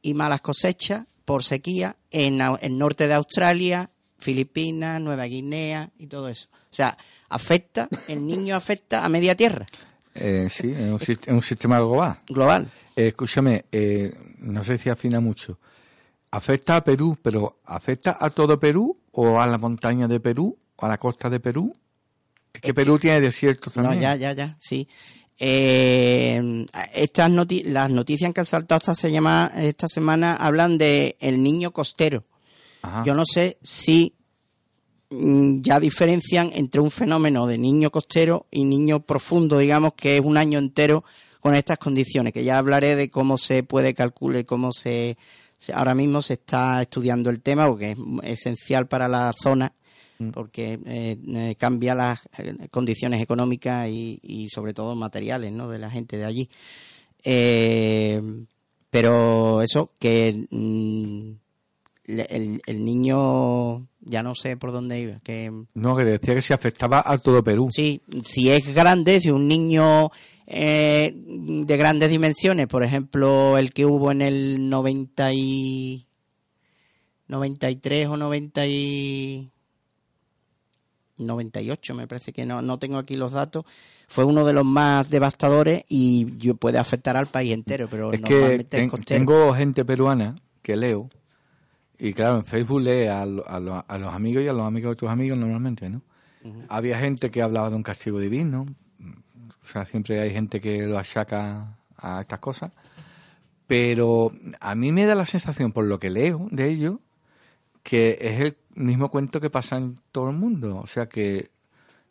[0.01, 6.29] y malas cosechas por sequía en el norte de Australia, Filipinas, Nueva Guinea y todo
[6.31, 6.49] eso.
[6.53, 6.97] O sea,
[7.29, 9.67] afecta, el niño afecta a media tierra.
[10.15, 12.21] Eh, sí, es un, sis- es un sistema global.
[12.27, 12.71] global.
[12.97, 15.59] Eh, escúchame, eh, no sé si afina mucho.
[16.31, 20.85] ¿Afecta a Perú, pero afecta a todo Perú o a la montaña de Perú o
[20.87, 21.75] a la costa de Perú?
[22.53, 24.03] Es que Perú tiene desiertos No, también.
[24.03, 24.89] ya, ya, ya, sí.
[25.39, 31.17] Eh, estas noti- las noticias que han saltado esta, se llama, esta semana hablan de
[31.21, 32.25] el niño costero.
[32.83, 33.05] Ajá.
[33.05, 34.15] Yo no sé si
[35.11, 40.23] mm, ya diferencian entre un fenómeno de niño costero y niño profundo, digamos que es
[40.23, 41.05] un año entero
[41.41, 45.17] con estas condiciones, que ya hablaré de cómo se puede calcular, cómo se-
[45.73, 49.73] ahora mismo se está estudiando el tema porque es esencial para la zona
[50.33, 55.69] porque eh, eh, cambia las eh, condiciones económicas y, y sobre todo materiales ¿no?
[55.69, 56.49] de la gente de allí.
[57.23, 58.21] Eh,
[58.89, 61.31] pero eso, que mm,
[62.07, 66.55] el, el niño, ya no sé por dónde iba, que No, que decía que se
[66.55, 67.69] afectaba a todo Perú.
[67.71, 70.11] sí, si es grande, si un niño
[70.47, 76.07] eh, de grandes dimensiones, por ejemplo, el que hubo en el 90 y
[77.29, 79.51] 93 o 90 y
[81.19, 83.65] 98, me parece que no, no tengo aquí los datos,
[84.07, 88.21] fue uno de los más devastadores y yo- puede afectar al país entero, pero Es
[88.29, 88.35] que
[88.69, 91.09] ten- tengo gente peruana que leo
[91.99, 94.67] y claro, en Facebook lee a, lo- a lo- a los amigos y a los
[94.67, 96.03] amigos de tus amigos normalmente, ¿no?
[96.69, 98.67] Había gente que hablaba de un castigo divino,
[99.67, 102.71] o sea, siempre hay gente que lo achaca a estas cosas,
[103.67, 107.01] pero a mí me da la sensación, por lo que leo de ello,
[107.83, 111.51] que es el mismo cuento que pasa en todo el mundo, o sea que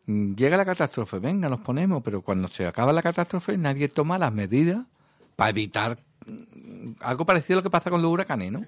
[0.05, 4.33] llega la catástrofe, venga, nos ponemos, pero cuando se acaba la catástrofe nadie toma las
[4.33, 4.85] medidas
[5.35, 5.97] para evitar
[6.99, 8.65] algo parecido a lo que pasa con los huracanes, ¿no?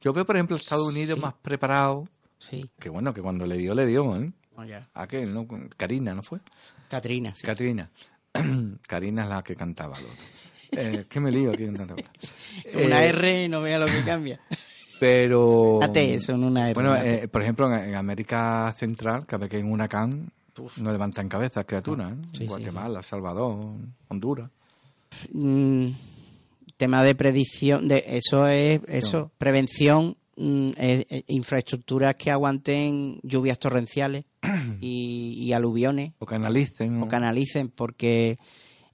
[0.00, 1.22] Yo veo, por ejemplo, Estados Unidos Sí.
[1.22, 4.32] más preparado, Sí, que bueno, que cuando le dio, le dio, ¿eh?
[4.94, 5.46] Aquel, ¿no?
[5.76, 6.38] Karina, ¿no fue?
[6.88, 7.46] Catrina, sí.
[7.46, 7.90] Katrina.
[8.86, 9.98] Karina es la que cantaba.
[10.00, 10.08] Lo.
[10.72, 11.94] Eh, que me lío aquí en tanta
[12.74, 14.40] una Eh, R y no vea lo que cambia.
[15.00, 15.80] Pero.
[15.92, 16.74] T, son una R.
[16.74, 20.30] Bueno, eh, por ejemplo, en, en América Central, cada vez que hay un huracán,
[20.76, 22.12] no levantan cabezas criaturas.
[22.12, 22.16] ¿eh?
[22.32, 23.76] sí, sí, Guatemala, Salvador,
[24.08, 24.50] Honduras.
[25.32, 25.88] Mm,
[26.76, 33.58] tema de predicción, de eso es eso, prevención, mm, es- es infraestructuras que aguanten lluvias
[33.58, 34.24] torrenciales
[34.80, 37.02] y, y aluviones O canalicen.
[37.02, 38.38] o canalicen, porque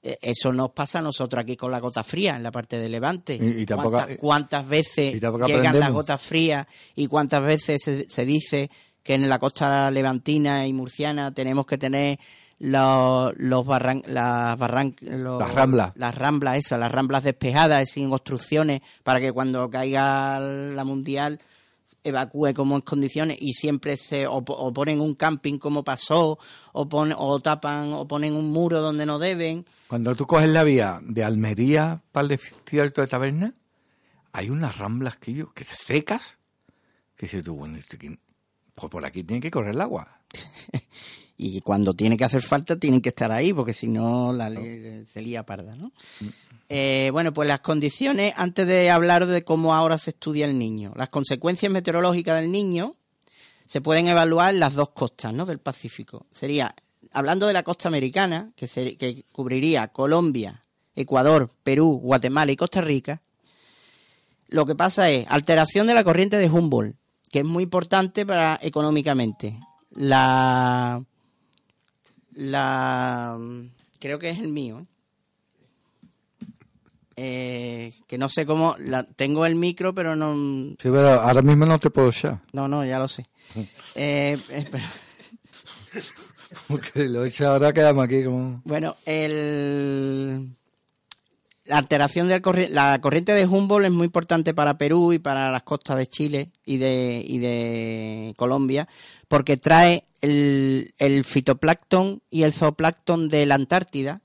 [0.02, 2.88] eh, eso nos pasa a nosotros aquí con la gota fría en la parte de
[2.88, 3.38] Levante.
[3.40, 5.14] Y- y tampoco- ¿Cuántas, cuántas veces
[5.46, 8.70] llegan las gotas frías y cuántas veces se, se dice
[9.02, 12.18] que en la costa levantina y murciana tenemos que tener
[12.58, 15.92] los, los barran, las barran- los- Las ramblas.
[15.96, 21.40] las ramblas esas, las ramblas despejadas sin obstrucciones para que cuando caiga la mundial
[22.02, 26.38] evacúe como en condiciones y siempre se o, po- o ponen un camping como pasó
[26.72, 30.64] o pon- o tapan o ponen un muro donde no deben Cuando tú coges la
[30.64, 33.54] vía de Almería para el desierto de Taberna,
[34.32, 36.22] hay unas ramblas que yo, que secas,
[37.16, 38.18] que dices tú, bueno, aquí-
[38.74, 40.20] pues por aquí tiene que correr el agua.
[41.36, 45.04] y cuando tiene que hacer falta tienen que estar ahí porque si no la ley
[45.12, 45.90] se lía parda ¿no?
[46.68, 50.92] Eh, bueno pues las condiciones antes de hablar de cómo ahora se estudia el niño
[50.96, 52.94] las consecuencias meteorológicas del niño
[53.66, 55.44] se pueden evaluar en las dos costas ¿no?
[55.44, 56.74] del Pacífico sería
[57.12, 60.62] hablando de la costa americana que, se- que cubriría Colombia
[60.94, 63.22] Ecuador Perú Guatemala y Costa Rica
[64.48, 66.94] lo que pasa es alteración de la corriente de Humboldt
[67.32, 69.58] que es muy importante para económicamente
[69.90, 71.02] la
[72.34, 73.38] la
[73.98, 74.86] creo que es el mío
[77.16, 77.92] ¿eh?
[78.06, 80.34] Que no sé cómo la, tengo el micro pero no
[80.72, 82.40] Sí, pero ahora mismo no te puedo echar.
[82.52, 83.26] no no ya lo sé
[83.94, 84.90] Eh, espera.
[86.94, 88.60] Lo he hecho ahora quedamos aquí como...
[88.64, 90.48] bueno el
[91.64, 95.62] la alteración de la corriente de Humboldt es muy importante para Perú y para las
[95.62, 98.88] costas de Chile y de, y de Colombia
[99.28, 104.20] porque trae el, fitoplancton y el zooplancton de la Antártida,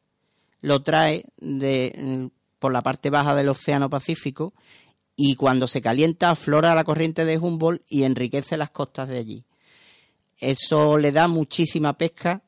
[0.62, 4.54] lo trae de, por la parte baja del Océano Pacífico
[5.16, 9.46] y cuando se calienta aflora la corriente de Humboldt y enriquece las costas de allí.
[10.38, 12.44] Eso le da muchísima pesca,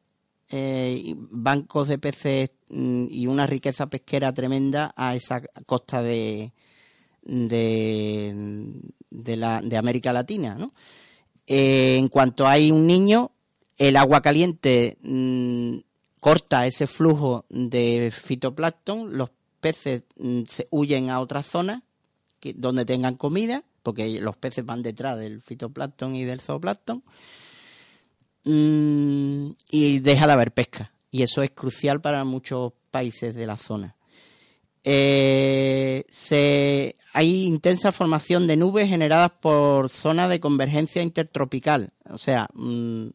[0.50, 6.54] eh, bancos de peces y una riqueza pesquera tremenda a esa costa de,
[7.22, 8.34] de,
[9.10, 10.58] de, la, de América Latina.
[11.48, 13.32] Eh, en cuanto hay un niño,
[13.78, 15.78] el agua caliente mm,
[16.20, 21.84] corta ese flujo de fitoplancton, los peces mm, se huyen a otras zonas
[22.56, 27.04] donde tengan comida, porque los peces van detrás del fitoplancton y del zooplancton,
[28.46, 30.91] mm, y deja de haber pesca.
[31.12, 33.96] Y eso es crucial para muchos países de la zona.
[34.84, 36.06] Eh,
[37.14, 43.08] hay intensa formación de nubes generadas por zonas de convergencia intertropical, o sea, mm,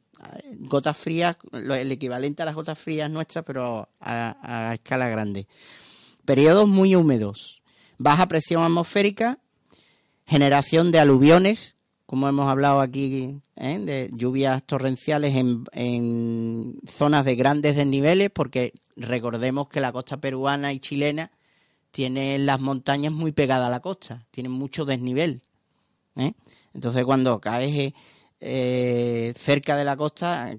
[0.61, 5.47] gotas frías, el equivalente a las gotas frías nuestras, pero a, escala grande.
[6.25, 7.63] Periodos muy húmedos,
[7.99, 9.39] baja presión atmosférica,
[10.27, 11.76] generación de aluviones,
[12.07, 13.79] como hemos hablado aquí, ¿eh?
[13.79, 20.73] de lluvias torrenciales en, en zonas de grandes desniveles, porque recordemos que la costa peruana
[20.73, 21.33] y chilena
[21.91, 25.43] tienen las montañas muy pegadas a la costa, tienen mucho desnivel.
[26.15, 26.35] ¿eh?
[26.75, 27.93] Entonces cuando caes
[28.39, 30.55] eh, cerca de la costa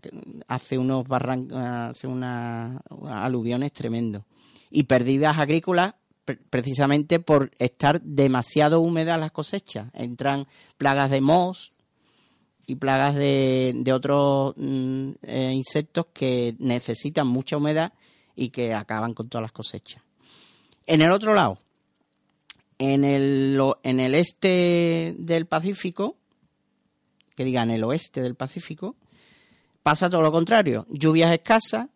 [0.48, 4.24] hace unos barrancos, hace unas aluviones tremendos.
[4.70, 5.94] Y pérdidas agrícolas
[6.36, 9.90] precisamente por estar demasiado húmedas las cosechas.
[9.94, 10.48] Entran
[10.78, 11.72] plagas de mos
[12.66, 17.94] y plagas de, de otros mm, eh, insectos que necesitan mucha humedad
[18.36, 20.04] y que acaban con todas las cosechas.
[20.86, 21.60] En el otro lado,
[22.78, 26.18] en el, en el este del Pacífico,
[27.36, 28.96] que diga en el oeste del Pacífico,
[29.84, 30.86] pasa todo lo contrario.
[30.90, 31.88] Lluvias escasas,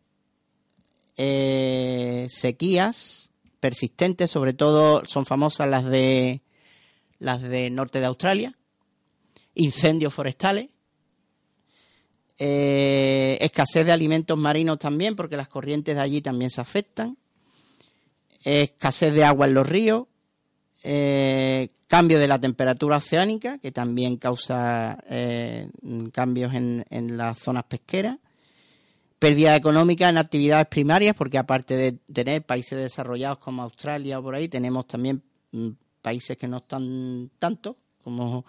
[1.17, 3.30] eh, sequías
[3.61, 6.41] persistentes, sobre todo son famosas las de
[7.19, 8.51] las de norte de Australia,
[9.55, 10.69] incendios forestales,
[12.39, 17.17] eh, escasez de alimentos marinos también, porque las corrientes de allí también se afectan,
[18.43, 20.07] escasez de agua en los ríos,
[20.83, 25.69] eh, cambio de la temperatura oceánica, que también causa eh,
[26.11, 28.17] cambios en, las zonas pesqueras,
[29.21, 34.33] pérdida económica en actividades primarias, porque aparte de tener países desarrollados como Australia o por
[34.33, 35.69] ahí, tenemos también mm,
[36.01, 38.45] países que no están tanto, como,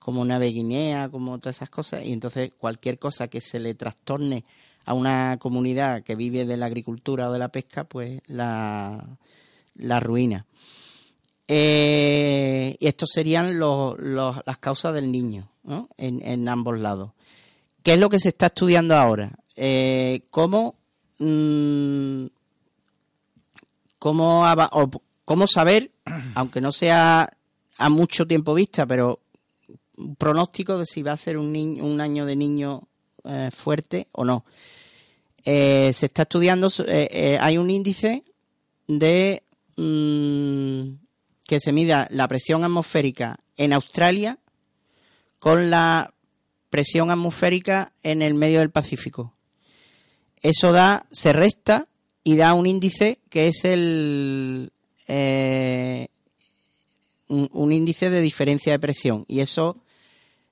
[0.00, 4.44] como Nueva Guinea, como todas esas cosas, y entonces cualquier cosa que se le trastorne
[4.84, 9.06] a una comunidad que vive de la agricultura o de la pesca, pues la,
[9.76, 10.44] la ruina.
[11.46, 15.88] Eh, y estos serían las causas del niño ¿no?
[15.96, 17.12] en, ambos lados.
[17.84, 19.38] ¿Qué es lo que se está estudiando ahora?
[19.56, 20.76] Eh, ¿cómo,
[21.18, 22.26] mm,
[23.98, 24.44] cómo,
[25.24, 25.90] cómo saber,
[26.34, 27.32] aunque no sea
[27.78, 29.20] a mucho tiempo vista, pero
[29.96, 32.82] un pronóstico de si va a ser un, niño, un año de niño
[33.24, 34.44] eh, fuerte o no?
[35.44, 38.24] Eh, se está estudiando, eh, hay un índice
[38.88, 39.42] de
[39.76, 40.96] mm,
[41.44, 44.38] que se mida la presión atmosférica en Australia
[45.38, 46.12] con la
[46.70, 49.35] presión atmosférica en el medio del Pacífico.
[50.42, 51.88] Eso da, se resta
[52.24, 54.72] y da un índice que es el
[57.28, 59.76] un, índice de diferencia de presión y eso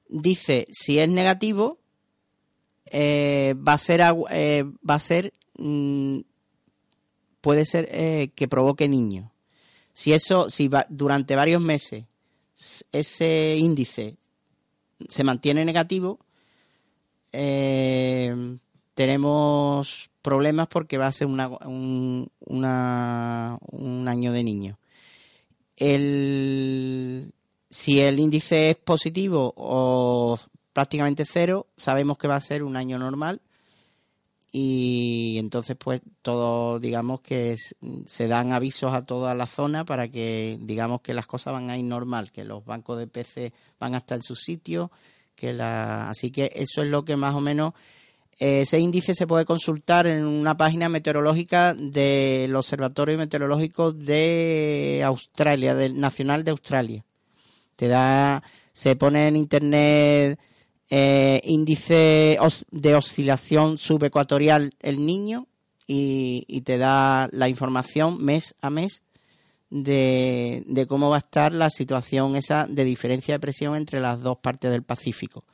[0.09, 1.79] dice si es negativo
[2.87, 6.21] eh, va a ser, eh, va a ser mm,
[7.41, 9.31] puede ser eh, que provoque niños.
[9.93, 12.05] Si eso, si va, durante varios meses
[12.93, 14.17] ese índice
[15.09, 16.21] se mantiene negativo,
[18.95, 22.65] tenemos problemas porque va a ser una, un, un
[24.09, 24.79] año de niño.
[25.77, 27.33] El,
[27.69, 30.39] si el índice es positivo o
[30.73, 33.41] prácticamente cero, sabemos que va a ser un año normal
[34.57, 37.57] y entonces pues todo digamos que
[38.07, 41.77] se dan avisos a toda la zona para que digamos que las cosas van a
[41.77, 44.93] ir normal, que los bancos de PC van a estar en su sitio,
[45.35, 47.75] que la así que eso es lo que más o menos
[48.39, 55.99] ese índice se puede consultar en una página meteorológica del Observatorio Meteorológico de Australia, del
[55.99, 57.05] Nacional de Australia.
[57.77, 60.39] Te da, se pone en internet
[60.91, 62.39] eh, índice
[62.71, 65.47] de oscilación subecuatorial el niño
[65.87, 69.03] y, te da la información mes a mes
[69.71, 74.39] de, cómo va a estar la situación esa de diferencia de presión entre las dos
[74.39, 75.45] partes del Pacífico,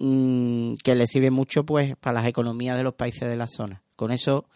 [0.00, 3.82] mm, que le sirve mucho pues para las economías de los países de la zona.
[3.94, 4.46] Con eso,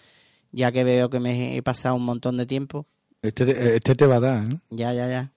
[0.50, 2.86] ya que veo que me he pasado un montón de tiempo.
[3.22, 5.32] Este, este te va a dar, Ya, ya, ya.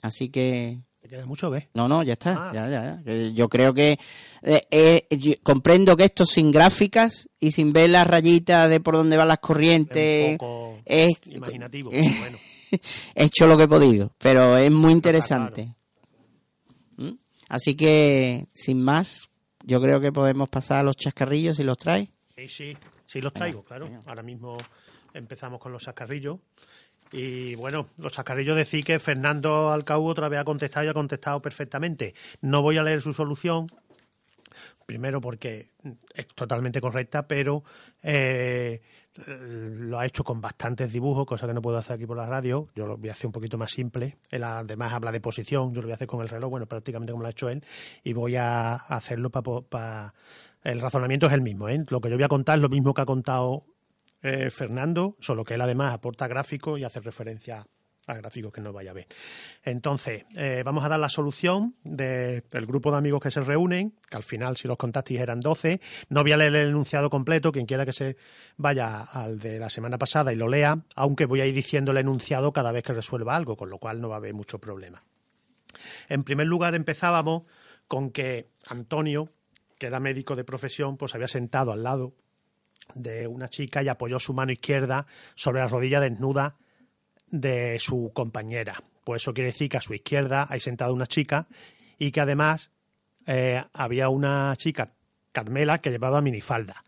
[0.00, 1.64] Así que queda mucho, ¿ves?
[1.74, 2.50] No, no, ya está.
[2.50, 2.52] Ah.
[2.54, 3.98] Ya, ya, Yo creo que
[4.42, 9.16] eh, eh, comprendo que esto sin gráficas y sin ver las rayitas de por dónde
[9.16, 10.38] van las corrientes
[10.84, 11.90] es, imaginativo.
[11.90, 12.38] bueno.
[13.14, 15.74] he hecho lo que he podido, pero es muy interesante.
[17.48, 19.28] Así que, sin más,
[19.64, 22.10] yo creo que podemos pasar a los chascarrillos si los traes.
[22.36, 22.76] Sí, sí,
[23.06, 23.88] sí los traigo, claro.
[24.06, 24.58] Ahora mismo
[25.14, 26.38] empezamos con los chascarrillos.
[27.10, 31.40] Y bueno, los sacarillos decir que Fernando Alcau otra vez ha contestado y ha contestado
[31.40, 32.14] perfectamente.
[32.42, 33.66] No voy a leer su solución,
[34.86, 35.68] Primero porque
[36.14, 37.62] es totalmente correcta, pero
[38.02, 38.80] eh,
[39.26, 42.68] lo ha hecho con bastantes dibujos, cosa que no puedo hacer aquí por la radio.
[42.74, 44.18] Yo lo voy a hacer un poquito más simple.
[44.30, 47.12] Él además habla de posición, yo lo voy a hacer con el reloj, bueno, prácticamente
[47.12, 47.64] como lo ha hecho él,
[48.04, 50.14] y voy a hacerlo para...
[50.62, 51.84] el razonamiento es el mismo, ¿eh?
[51.88, 53.62] Lo que yo voy a contar es lo mismo que ha contado
[54.22, 57.66] eh, Fernando, solo que él además aporta gráficos y hace referencia
[58.08, 59.06] a gráficos que no vaya a ver.
[59.62, 64.16] Entonces, eh, vamos a dar la solución del grupo de amigos que se reúnen, que
[64.16, 65.80] al final, si los contactis eran 12.
[66.08, 68.16] No voy a leer el enunciado completo, quien quiera que se
[68.56, 71.98] vaya al de la semana pasada y lo lea, aunque voy a ir diciendo el
[71.98, 75.02] enunciado cada vez que resuelva algo, con lo cual no va a haber mucho problema.
[76.08, 77.46] En primer lugar, empezábamos
[77.86, 79.30] con que Antonio,
[79.78, 82.14] que era médico de profesión, pues había sentado al lado
[82.94, 86.56] de una chica y apoyó su mano izquierda sobre la rodilla desnuda
[87.30, 88.82] de su compañera.
[89.04, 91.46] Pues eso quiere decir que a su izquierda hay sentada una chica
[91.98, 92.70] y que además
[93.26, 94.92] eh, había una chica,
[95.32, 96.84] Carmela, que llevaba minifalda.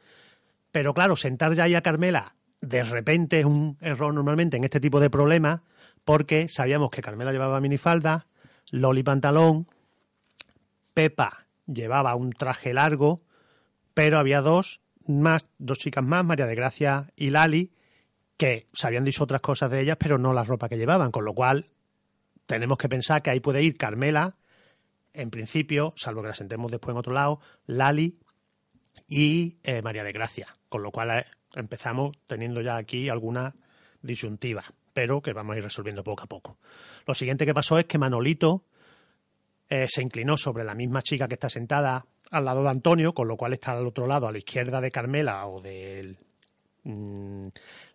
[0.73, 4.81] Pero claro, sentar ya ahí a Carmela de repente es un error normalmente en este
[4.81, 5.61] tipo de problemas
[6.05, 8.27] porque sabíamos que Carmela llevaba minifalda,
[8.71, 9.67] Loli pantalón,
[10.95, 13.23] Pepa llevaba un traje largo,
[13.95, 17.73] pero había dos más, dos chicas más, María de Gracia y Lali,
[18.41, 21.27] que se habían dicho otras cosas de ellas, pero no la ropa que llevaban, con
[21.27, 21.67] lo cual
[22.47, 24.35] tenemos que pensar que ahí puede ir Carmela,
[25.13, 28.19] en principio, salvo que la sentemos después en otro lado, Lali
[29.07, 31.25] y eh, María de Gracia, con lo cual eh,
[31.55, 33.53] empezamos teniendo ya aquí alguna
[34.01, 34.65] disyuntiva,
[34.95, 36.57] pero que vamos a ir resolviendo poco a poco.
[37.07, 38.65] Lo siguiente que pasó es que Manolito
[39.69, 43.29] eh, se inclinó sobre la misma chica que está sentada al lado de Antonio, con
[43.29, 46.17] lo cual está al otro lado, a la izquierda de Carmela o del
[46.85, 47.49] mm,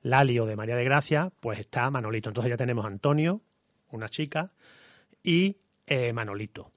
[0.03, 2.29] Lali o de María de Gracia, pues está Manolito.
[2.29, 3.41] Entonces ya tenemos Antonio,
[3.91, 4.51] una chica,
[5.23, 5.57] y
[5.87, 6.71] eh, Manolito.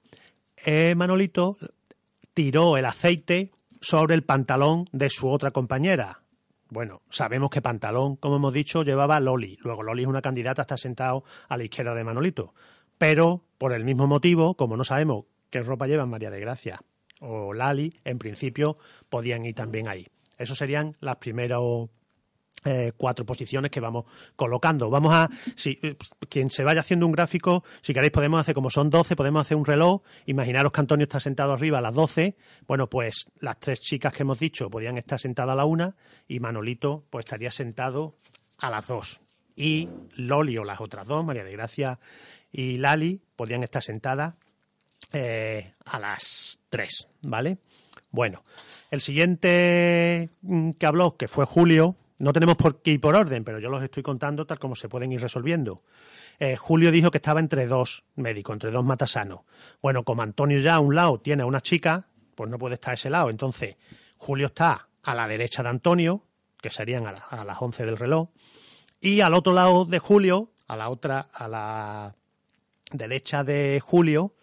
[0.65, 1.57] Eh, Manolito
[2.33, 3.51] tiró el aceite
[3.81, 6.21] sobre el pantalón de su otra compañera.
[6.69, 9.57] Bueno, sabemos que pantalón, como hemos dicho, llevaba Loli.
[9.61, 12.53] Luego Loli es una candidata, está sentado a la izquierda de Manolito.
[12.97, 16.81] Pero, por el mismo motivo, como no sabemos qué ropa lleva María de Gracia
[17.21, 18.77] o Lali, en principio
[19.09, 20.07] podían ir también ahí.
[20.37, 21.59] Esas serían las primeras
[22.65, 24.05] eh, cuatro posiciones que vamos
[24.35, 24.89] colocando.
[24.89, 25.79] Vamos a, si
[26.29, 29.57] quien se vaya haciendo un gráfico, si queréis podemos hacer, como son 12, podemos hacer
[29.57, 30.01] un reloj.
[30.25, 32.35] Imaginaros que Antonio está sentado arriba a las 12.
[32.67, 35.95] Bueno, pues las tres chicas que hemos dicho podían estar sentadas a la una
[36.27, 38.15] y Manolito pues estaría sentado
[38.57, 39.21] a las dos.
[39.55, 41.99] Y Loli o las otras dos, María de Gracia
[42.51, 44.35] y Lali, podían estar sentadas
[45.13, 47.57] eh, a las 3, ¿vale?
[48.11, 48.43] Bueno,
[48.91, 53.43] el siguiente mm, que habló, que fue Julio, no tenemos por qué ir por orden,
[53.43, 55.83] pero yo los estoy contando tal como se pueden ir resolviendo.
[56.37, 59.41] Eh, Julio dijo que estaba entre dos médicos, entre dos matasanos.
[59.81, 62.91] Bueno, como Antonio ya a un lado tiene a una chica, pues no puede estar
[62.91, 63.29] a ese lado.
[63.29, 63.77] Entonces,
[64.17, 66.23] Julio está a la derecha de Antonio,
[66.61, 68.29] que serían a, a las 11 del reloj,
[69.01, 72.15] y al otro lado de Julio, a la otra, a la
[72.91, 74.35] derecha de Julio,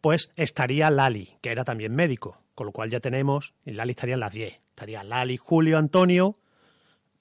[0.00, 4.14] pues estaría Lali, que era también médico, con lo cual ya tenemos, y Lali estaría
[4.14, 4.60] en las 10.
[4.68, 6.38] Estaría Lali, Julio, Antonio,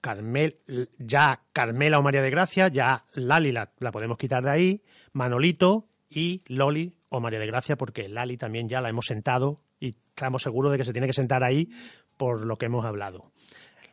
[0.05, 0.59] Carmel,
[0.99, 4.83] ya Carmela o María de Gracia, ya Lali la, podemos quitar de ahí,
[5.13, 9.95] Manolito y Loli o María de Gracia, porque Lali también ya la hemos sentado y
[10.09, 11.71] estamos seguros de que se tiene que sentar ahí
[12.17, 13.31] por lo que hemos hablado.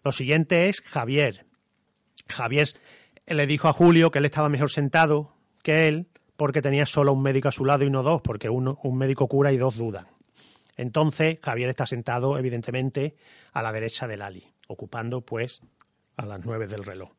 [0.05, 1.47] Lo siguiente es Javier.
[2.29, 2.69] Javier
[3.27, 7.23] le dijo a Julio que él estaba mejor sentado que él, porque tenía solo un
[7.23, 10.09] médico a su lado y no dos, porque uno, un médico cura y dos dudan.
[10.77, 13.17] Entonces, Javier está sentado, evidentemente,
[13.55, 15.63] a la derecha de Lali, ocupando, pues,
[16.17, 17.11] a las nueve del reloj.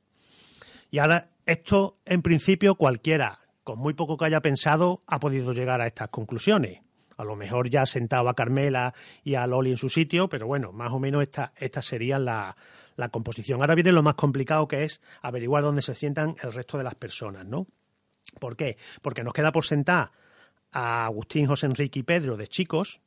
[0.91, 5.81] Y ahora, esto, en principio, cualquiera, con muy poco que haya pensado, ha podido llegar
[5.81, 6.81] a estas conclusiones.
[7.17, 10.47] A lo mejor ya ha sentado a Carmela y a Loli en su sitio, pero
[10.47, 12.55] bueno, más o menos esta, esta sería la,
[12.95, 13.61] la composición.
[13.61, 16.95] Ahora viene lo más complicado que es averiguar dónde se sientan el resto de las
[16.95, 17.67] personas, ¿no?
[18.39, 18.77] ¿Por qué?
[19.01, 20.11] Porque nos queda por sentar
[20.71, 23.01] a Agustín, José Enrique y Pedro de chicos,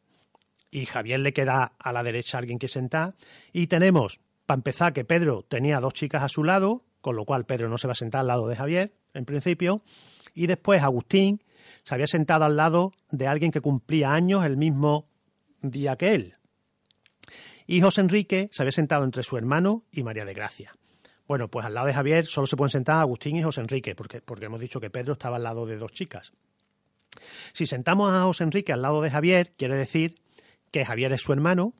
[0.70, 3.14] y Javier le queda a la derecha alguien que sentar,
[3.53, 7.44] y tenemos, para empezar, que Pedro tenía dos chicas a su lado, con lo cual
[7.44, 9.82] Pedro no se va a sentar al lado de Javier, en principio,
[10.34, 11.42] y después Agustín
[11.84, 15.09] se había sentado al lado de alguien que cumplía años el mismo
[15.61, 16.34] día que él.
[17.66, 20.76] Y José Enrique se había sentado entre su hermano y María de Gracia.
[21.26, 24.20] Bueno, pues al lado de Javier solo se pueden sentar Agustín y José Enrique, porque,
[24.20, 26.32] porque hemos dicho que Pedro estaba al lado de dos chicas.
[27.53, 30.20] Si sentamos a José Enrique al lado de Javier, quiere decir
[30.70, 31.74] que Javier es su hermano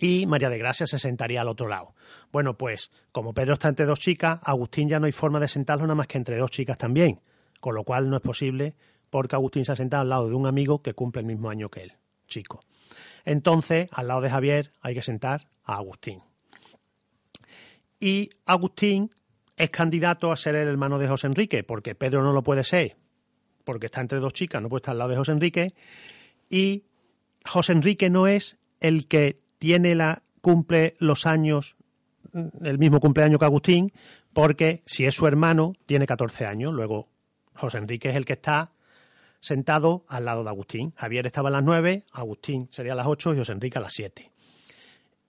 [0.00, 1.94] y María de Gracia se sentaría al otro lado.
[2.32, 5.84] Bueno, pues como Pedro está entre dos chicas, Agustín ya no hay forma de sentarlo
[5.84, 7.20] nada más que entre dos chicas también,
[7.60, 8.74] con lo cual no es posible
[9.10, 11.68] porque Agustín se ha sentado al lado de un amigo que cumple el mismo año
[11.68, 11.92] que él,
[12.26, 12.64] chico.
[13.24, 16.22] Entonces, al lado de Javier hay que sentar a Agustín.
[17.98, 19.10] Y Agustín
[19.56, 22.96] es candidato a ser el hermano de José Enrique, porque Pedro no lo puede ser,
[23.64, 25.74] porque está entre dos chicas, no puede estar al lado de José Enrique.
[26.48, 26.84] Y
[27.44, 31.76] José Enrique no es el que tiene la cumple los años,
[32.62, 33.92] el mismo cumpleaños que Agustín,
[34.32, 36.72] porque si es su hermano, tiene 14 años.
[36.72, 37.08] Luego,
[37.54, 38.72] José Enrique es el que está
[39.38, 40.92] sentado al lado de Agustín.
[40.96, 43.92] Javier estaba a las 9, Agustín sería a las 8 y José Enrique a las
[43.92, 44.30] 7.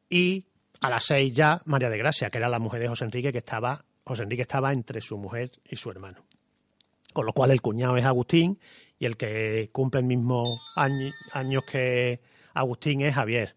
[0.09, 0.45] Y
[0.79, 3.39] a las 6 ya María de Gracia, que era la mujer de José Enrique, que
[3.39, 6.23] estaba, José Enrique estaba entre su mujer y su hermano.
[7.11, 8.59] Con lo cual el cuñado es Agustín
[8.97, 12.21] y el que cumple el mismo año, años que
[12.53, 13.55] Agustín es Javier.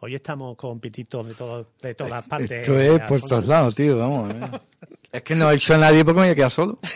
[0.00, 2.60] Hoy estamos con pititos de, todo, de todas partes.
[2.60, 4.32] Esto es por todos lados, tío, vamos.
[4.32, 4.60] eh.
[5.12, 6.78] es que no ha hecho a nadie porque me voy a quedar solo.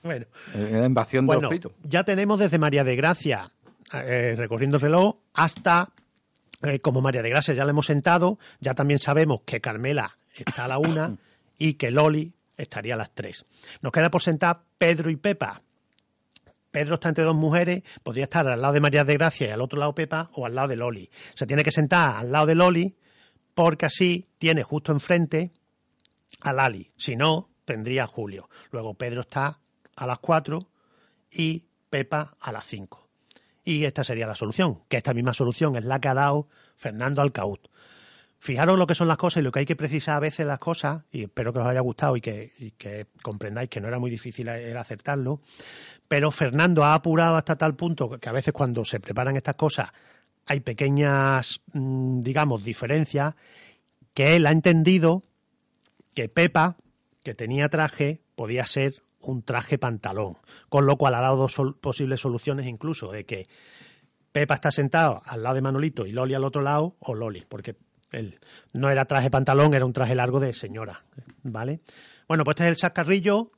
[0.00, 0.24] Bueno,
[0.54, 1.72] la invasión de Bueno, los pitos.
[1.82, 3.50] ya tenemos desde María de Gracia,
[3.92, 5.90] eh, recorriendo el reloj, hasta,
[6.62, 10.64] eh, como María de Gracia ya le hemos sentado, ya también sabemos que Carmela está
[10.64, 11.16] a la una
[11.58, 13.44] y que Loli estaría a las tres.
[13.82, 15.60] Nos queda por sentar Pedro y Pepa.
[16.78, 19.60] Pedro está entre dos mujeres, podría estar al lado de María de Gracia y al
[19.60, 21.10] otro lado Pepa o al lado de Loli.
[21.34, 22.96] Se tiene que sentar al lado de Loli
[23.52, 25.50] porque así tiene justo enfrente
[26.40, 26.92] a Lali.
[26.96, 28.48] Si no, tendría a Julio.
[28.70, 29.58] Luego Pedro está
[29.96, 30.68] a las 4
[31.32, 33.08] y Pepa a las 5.
[33.64, 37.22] Y esta sería la solución, que esta misma solución es la que ha dado Fernando
[37.22, 37.68] Alcaut.
[38.40, 40.60] Fijaros lo que son las cosas y lo que hay que precisar a veces las
[40.60, 44.10] cosas, y espero que os haya gustado y que, que comprendáis que no era muy
[44.10, 45.40] difícil era acertarlo,
[46.06, 49.90] pero Fernando ha apurado hasta tal punto que a veces cuando se preparan estas cosas
[50.46, 53.34] hay pequeñas, mm, digamos, diferencias,
[54.14, 55.24] que él ha entendido
[56.14, 56.76] que Pepa,
[57.22, 62.20] que tenía traje, podía ser un traje pantalón, con lo cual ha dado dos posibles
[62.20, 63.46] soluciones incluso de que
[64.32, 67.76] Pepa está sentado al lado de Manolito y Loli al otro lado, o Loli, porque
[68.12, 68.38] él
[68.72, 71.04] no era traje pantalón, era un traje largo de señora,
[71.42, 71.80] ¿vale?
[72.26, 73.50] Bueno, pues este es el chascarrillo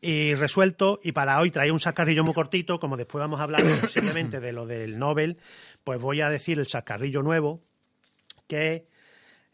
[0.00, 3.62] y resuelto, y para hoy trae un chascarrillo muy cortito, como después vamos a hablar
[3.80, 5.38] posiblemente de lo del Nobel,
[5.84, 7.62] pues voy a decir el chascarrillo nuevo,
[8.46, 8.86] que,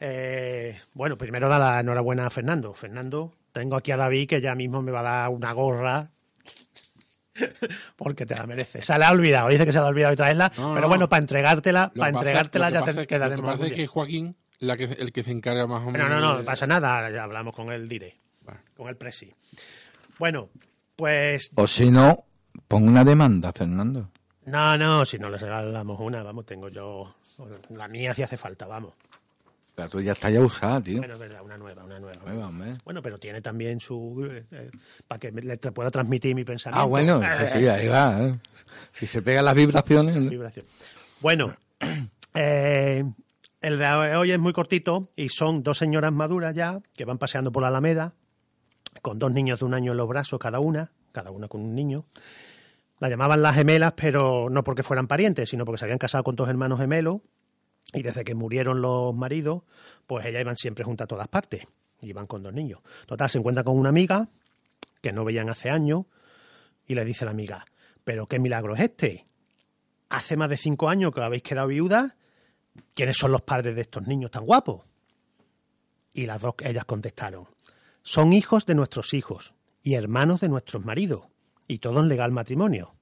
[0.01, 2.75] eh, bueno, primero da la enhorabuena a Fernando.
[2.75, 6.11] Fernando, tengo aquí a David que ya mismo me va a dar una gorra.
[7.97, 8.83] Porque te la merece.
[8.83, 10.53] Se la ha olvidado, dice que se la ha olvidado y traerla.
[10.57, 10.89] No, pero no.
[10.89, 13.41] bueno, para entregártela, Lo para pasa- entregártela que ya te quedaremos.
[13.41, 14.37] Lo que pasa muy es que Joaquín
[14.67, 16.07] la que, el que se encarga más o menos.
[16.07, 18.17] Pero no, no, no de- pasa nada, ya hablamos con él, diré.
[18.43, 18.61] Vale.
[18.77, 19.33] Con el presi.
[20.19, 20.49] Bueno,
[20.97, 22.25] pues O si no,
[22.69, 24.11] pon una demanda, Fernando.
[24.47, 27.15] no, no, si no les regalamos una, vamos, tengo yo
[27.71, 28.93] la mía si hace falta, vamos.
[29.77, 30.99] La tuya está ya usada, tío.
[30.99, 32.21] Bueno, es verdad, una nueva, una nueva.
[32.25, 32.75] Nueva, hombre.
[32.85, 34.25] Bueno, pero tiene también su...
[34.31, 34.71] eh, eh,
[35.09, 36.81] para que me- le te pueda transmitir mi pensamiento.
[36.85, 38.21] Ah, bueno, eso sí, ahí va.
[38.23, 38.39] ¿eh?
[38.93, 40.15] Si se pegan las vibraciones.
[40.15, 40.31] ¿no?
[40.31, 40.65] Vibración.
[41.21, 41.57] Bueno,
[42.35, 43.05] eh,
[43.65, 47.51] el de hoy es muy cortito y son dos señoras maduras ya que van paseando
[47.51, 48.13] por la Alameda
[49.01, 51.75] con dos niños de un año en los brazos cada una, cada una con un
[51.75, 52.05] niño.
[52.99, 56.37] La llamaban las gemelas, pero no porque fueran parientes, sino porque se habían casado con
[56.37, 57.23] dos hermanos gemelos
[57.95, 59.63] y desde que murieron los maridos,
[60.07, 61.67] pues ellas iban siempre juntas a todas partes.
[62.03, 62.81] Iban con dos niños.
[63.07, 64.29] Total, se encuentra con una amiga
[65.01, 66.05] que no veían hace años
[66.87, 67.65] y le dice la amiga,
[68.05, 69.27] pero qué milagro es este.
[70.11, 72.13] Hace más de cinco años que habéis quedado viudas.
[72.95, 74.83] ¿Quiénes son los padres de estos niños tan guapos?
[76.13, 77.47] Y las dos ellas contestaron,
[78.03, 79.53] son hijos de nuestros hijos
[79.83, 81.25] y hermanos de nuestros maridos
[81.67, 82.95] y todo en legal matrimonio.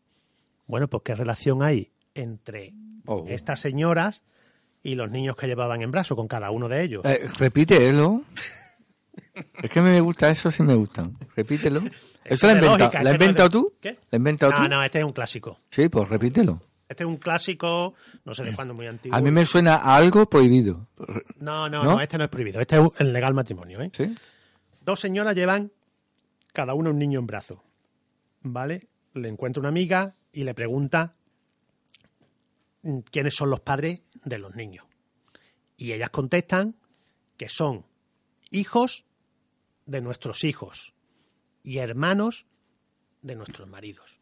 [0.66, 2.73] Bueno, pues qué relación hay entre
[3.05, 3.25] Oh.
[3.29, 4.23] estas señoras
[4.83, 7.05] y los niños que llevaban en brazo con cada uno de ellos.
[7.05, 8.23] Eh, repítelo.
[9.62, 11.18] es que me gusta eso, sí me gustan.
[11.37, 11.81] Repítelo.
[12.25, 13.73] ¿Eso lo has inventado, lógica, ¿lo has este no es de- inventado tú?
[13.81, 13.91] ¿Qué?
[13.93, 14.68] ¿Lo has inventado No, tú?
[14.68, 15.59] no, este es un clásico.
[15.70, 16.62] Sí, pues repítelo.
[16.93, 17.95] Este es un clásico,
[18.26, 19.16] no sé de cuándo, muy antiguo.
[19.16, 20.86] A mí me suena a algo prohibido.
[21.38, 21.93] No, no, ¿No?
[21.93, 22.61] no, este no es prohibido.
[22.61, 23.90] Este es el legal matrimonio, ¿eh?
[23.95, 24.14] ¿Sí?
[24.82, 25.72] Dos señoras llevan
[26.53, 27.64] cada una un niño en brazo.
[28.43, 28.88] ¿Vale?
[29.14, 31.14] Le encuentra una amiga y le pregunta
[32.82, 34.84] mm, quiénes son los padres de los niños.
[35.78, 36.76] Y ellas contestan
[37.38, 37.86] que son
[38.51, 39.07] hijos
[39.86, 40.93] de nuestros hijos
[41.62, 42.47] y hermanos
[43.22, 44.22] de nuestros maridos.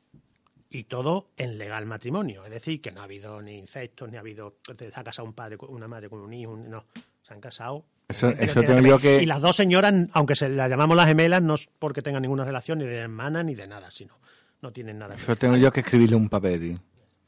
[0.73, 2.45] Y todo en legal matrimonio.
[2.45, 4.55] Es decir, que no ha habido ni incestos, ni ha habido.
[4.79, 6.57] Se ha casado un padre, una madre con un hijo.
[6.57, 6.85] No.
[7.23, 7.85] Se han casado.
[8.09, 10.97] Eso- gente eso tiene tengo yo que- Y las dos señoras, aunque se las llamamos
[10.97, 14.19] las gemelas, no es porque tengan ninguna relación ni de hermana ni de nada, sino
[14.63, 15.15] no tienen nada.
[15.17, 16.79] Eso tengo yo que escribirle un papel.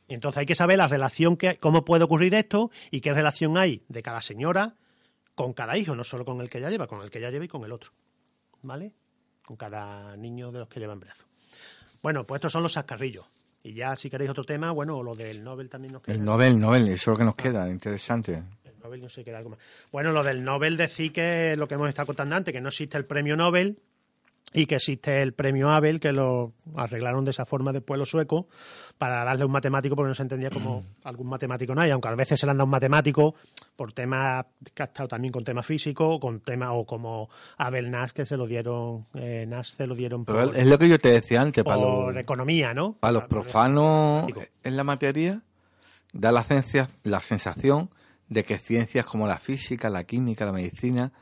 [0.09, 3.57] Y entonces hay que saber la relación que, cómo puede ocurrir esto y qué relación
[3.57, 4.75] hay de cada señora
[5.35, 7.45] con cada hijo, no solo con el que ella lleva, con el que ella lleva
[7.45, 7.91] y con el otro.
[8.63, 8.93] ¿Vale?
[9.45, 11.25] Con cada niño de los que llevan brazo.
[12.03, 13.27] Bueno, pues estos son los chascarrillos.
[13.63, 16.17] Y ya, si queréis otro tema, bueno, lo del Nobel también nos queda.
[16.17, 18.43] El Nobel, Nobel, eso es lo que nos queda, interesante.
[18.65, 19.61] El Nobel no sé queda algo más.
[19.93, 22.99] Bueno, lo del Nobel decir que lo que hemos estado contando antes, que no existe
[22.99, 23.79] el premio Nobel
[24.55, 28.47] y que existe el premio Abel, que lo arreglaron de esa forma después los suecos,
[28.99, 32.15] para darle un matemático, porque no se entendía como algún matemático no hay, aunque a
[32.15, 33.35] veces se le han dado un matemático
[33.77, 38.11] por temas que ha estado también con temas físicos, con temas, o como Abel Nash,
[38.11, 40.99] que se lo dieron, eh, Nash se lo dieron por, Pero es lo que yo
[40.99, 42.95] te decía antes, para por los, economía, ¿no?
[43.01, 44.31] para los profanos
[44.63, 45.43] en la materia,
[46.13, 47.91] da la, ciencia, la sensación
[48.29, 51.13] de que ciencias como la física, la química, la medicina,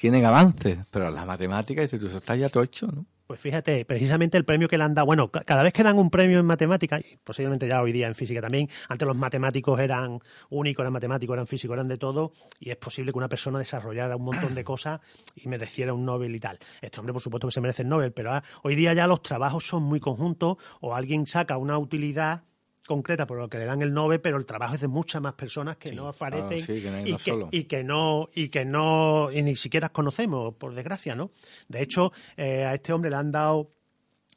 [0.00, 3.06] tienen avances, pero las matemáticas, eso está ya todo hecho, ¿no?
[3.26, 5.98] Pues fíjate, precisamente el premio que le han dado, bueno, ca- cada vez que dan
[5.98, 9.78] un premio en matemáticas, y posiblemente ya hoy día en física también, antes los matemáticos
[9.80, 10.18] eran
[10.48, 14.16] únicos, eran matemáticos, eran físicos, eran de todo, y es posible que una persona desarrollara
[14.16, 15.00] un montón de cosas
[15.36, 16.58] y mereciera un Nobel y tal.
[16.80, 19.20] Este hombre, por supuesto que se merece el Nobel, pero ah, hoy día ya los
[19.20, 22.44] trabajos son muy conjuntos, o alguien saca una utilidad
[22.88, 25.34] concreta por lo que le dan el Nobel, pero el trabajo es de muchas más
[25.34, 27.48] personas que no aparecen Ah, sí, que no hay y, uno que, solo.
[27.52, 31.30] y que no y que no y ni siquiera conocemos, por desgracia, ¿no?
[31.68, 33.70] De hecho, eh, a este hombre le han dado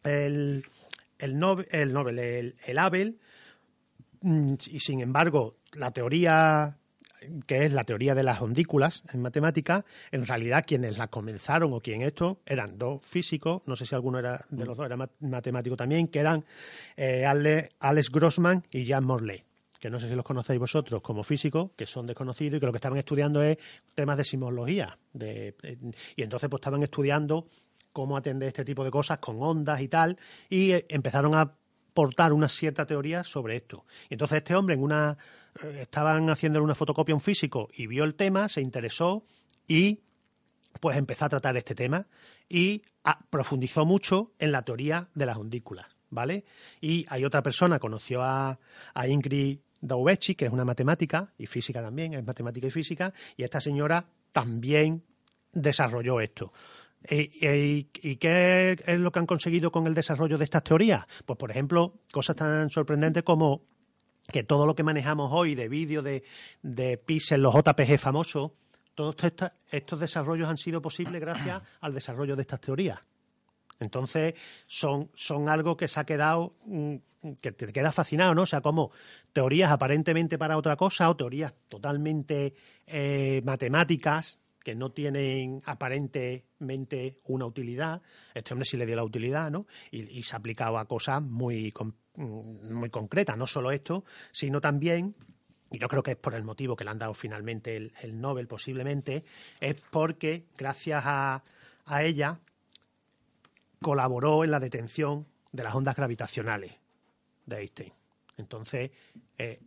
[0.04, 0.64] el,
[1.18, 3.18] el Nobel, el, Nobel, el, el Abel,
[4.22, 6.78] mm, y sin embargo, la teoría
[7.46, 11.80] que es la teoría de las ondículas en matemática, en realidad quienes la comenzaron o
[11.82, 15.12] quien esto eran dos físicos, no sé si alguno era de los dos era mat-
[15.20, 16.44] matemático también, que eran
[16.98, 19.44] eh, Ale- Alex Grossman y Jan Morley
[19.80, 22.72] que no sé si los conocéis vosotros como físicos, que son desconocidos y que lo
[22.72, 23.58] que estaban estudiando es
[23.96, 25.00] temas de sismología.
[25.12, 25.78] De, eh,
[26.16, 27.48] y entonces pues estaban estudiando
[27.92, 30.20] cómo atender este tipo de cosas con ondas y tal,
[30.52, 31.56] y eh, empezaron a
[31.92, 33.86] aportar una cierta teoría sobre esto.
[34.10, 35.18] Y entonces este hombre en una
[35.62, 39.26] eh, estaban haciendo una fotocopia a un físico y vio el tema, se interesó
[39.68, 40.00] y
[40.80, 42.08] pues empezó a tratar este tema
[42.48, 46.46] y ah, profundizó mucho en la teoría de las ondículas, ¿vale?
[46.80, 48.58] Y hay otra persona, conoció a,
[48.94, 53.44] a Ingrid Daubecci, que es una matemática y física también, es matemática y física, y
[53.44, 55.04] esta señora también
[55.52, 56.54] desarrolló esto.
[57.10, 61.06] ¿Y, y- qué es lo que han conseguido con el desarrollo de estas teorías?
[61.26, 63.64] Pues, por ejemplo, cosas tan sorprendentes como
[64.32, 66.24] que todo lo que manejamos hoy de vídeo, de,
[66.62, 68.52] de píxeles, los JPG famosos,
[68.94, 73.00] todos estos, estos desarrollos han sido posibles gracias al desarrollo de estas teorías.
[73.80, 74.36] Entonces,
[74.68, 76.96] son, son algo que se ha quedado, mm,
[77.42, 78.44] que te queda fascinado, ¿no?
[78.44, 78.92] O sea, como
[79.34, 82.54] teorías aparentemente para otra cosa o teorías totalmente
[82.86, 88.02] eh, matemáticas que no tienen aparentemente una utilidad.
[88.34, 89.66] Este hombre sí le dio la utilidad, ¿no?
[89.92, 91.74] Y, y se ha aplicado a cosas muy,
[92.16, 95.16] mm, muy concretas, no solo esto, sino también
[95.72, 98.20] y yo creo que es por el motivo que le han dado finalmente el, el
[98.20, 99.24] Nobel posiblemente,
[99.62, 101.44] es porque gracias a,
[101.86, 102.42] a ella
[103.82, 106.74] colaboró en la detención de las ondas gravitacionales
[107.46, 107.94] de Einstein.
[108.38, 108.92] Entonces,
[109.38, 109.60] eh,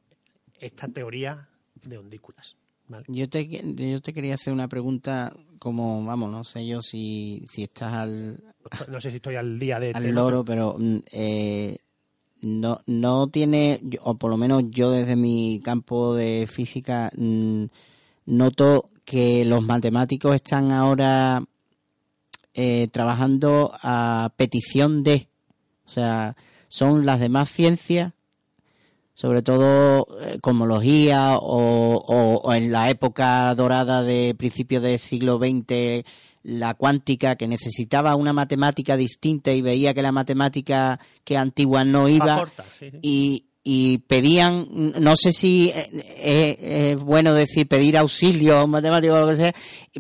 [0.59, 2.57] esta teoría de ondículas.
[2.89, 3.05] ¿Vale?
[3.09, 7.63] Yo te, yo te quería hacer una pregunta como, vamos, no sé yo si, si
[7.63, 8.45] estás al,
[8.89, 9.93] No sé si estoy al día de...
[9.95, 11.79] al tema, loro, pero mm, eh,
[12.43, 17.65] no, no tiene, o por lo menos yo desde mi campo de física, mm,
[18.27, 21.45] noto que los matemáticos están ahora
[22.55, 25.29] eh, trabajando a petición de,
[25.87, 26.37] o sea,
[26.69, 28.13] son las demás ciencias,
[29.15, 35.39] sobre todo eh, cosmología o, o- o en la época dorada de principios del siglo
[35.39, 36.05] XX,
[36.43, 42.09] la cuántica, que necesitaba una matemática distinta y veía que la matemática que antigua no
[42.09, 42.99] iba Aporta, sí, sí.
[43.03, 44.67] y, y pedían,
[45.01, 45.89] no sé si eh,
[46.19, 49.55] eh, es bueno decir pedir auxilio a un matemático o lo que sea,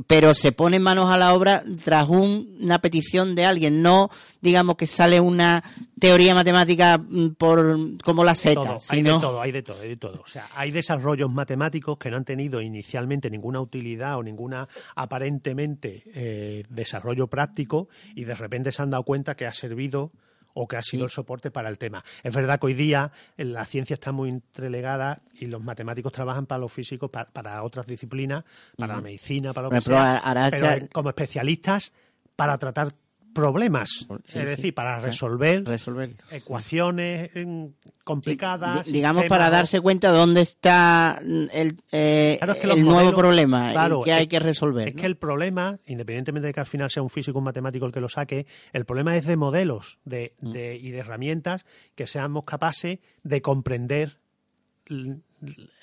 [0.06, 4.10] pero se ponen manos a la obra tras un- una petición de alguien, no
[4.42, 5.64] digamos que sale una
[5.98, 9.80] teoría matemática mm, por como la Todo, seta, hay sino de todo, hay de todo,
[9.80, 10.20] hay de todo.
[10.22, 16.02] O sea, hay desarrollos matemáticos que no han tenido inicialmente ninguna utilidad o ninguna aparentemente
[16.14, 20.12] eh, desarrollo práctico y de repente se han dado cuenta que ha servido
[20.54, 22.04] o que ha sido el soporte para el tema.
[22.22, 26.46] Es verdad que hoy día eh, la ciencia está muy entrelegada y los matemáticos trabajan
[26.46, 28.44] para los físicos, pa- para, otras disciplinas,
[28.76, 31.92] para la medicina, para lo que sea, pero está- como especialistas
[32.36, 32.88] para tratar
[33.34, 34.38] problemas, Sí, es sí.
[34.38, 35.06] decir, para Claro.
[35.06, 36.10] resolver resolver.
[36.30, 37.68] ecuaciones eh,
[38.04, 38.86] complicadas.
[38.86, 42.78] Di- digamos sistemas para darse cuenta dónde está mm, el, eh, Claro, es que los
[42.78, 44.88] el nuevo problema claro, y que hay que resolver.
[44.88, 45.00] Es ¿no?
[45.00, 47.92] que el problema, independientemente de que al final sea un físico o un matemático el
[47.92, 50.52] que lo saque, el problema es de modelos de, Mm.
[50.52, 54.18] de- y de herramientas que seamos capaces de comprender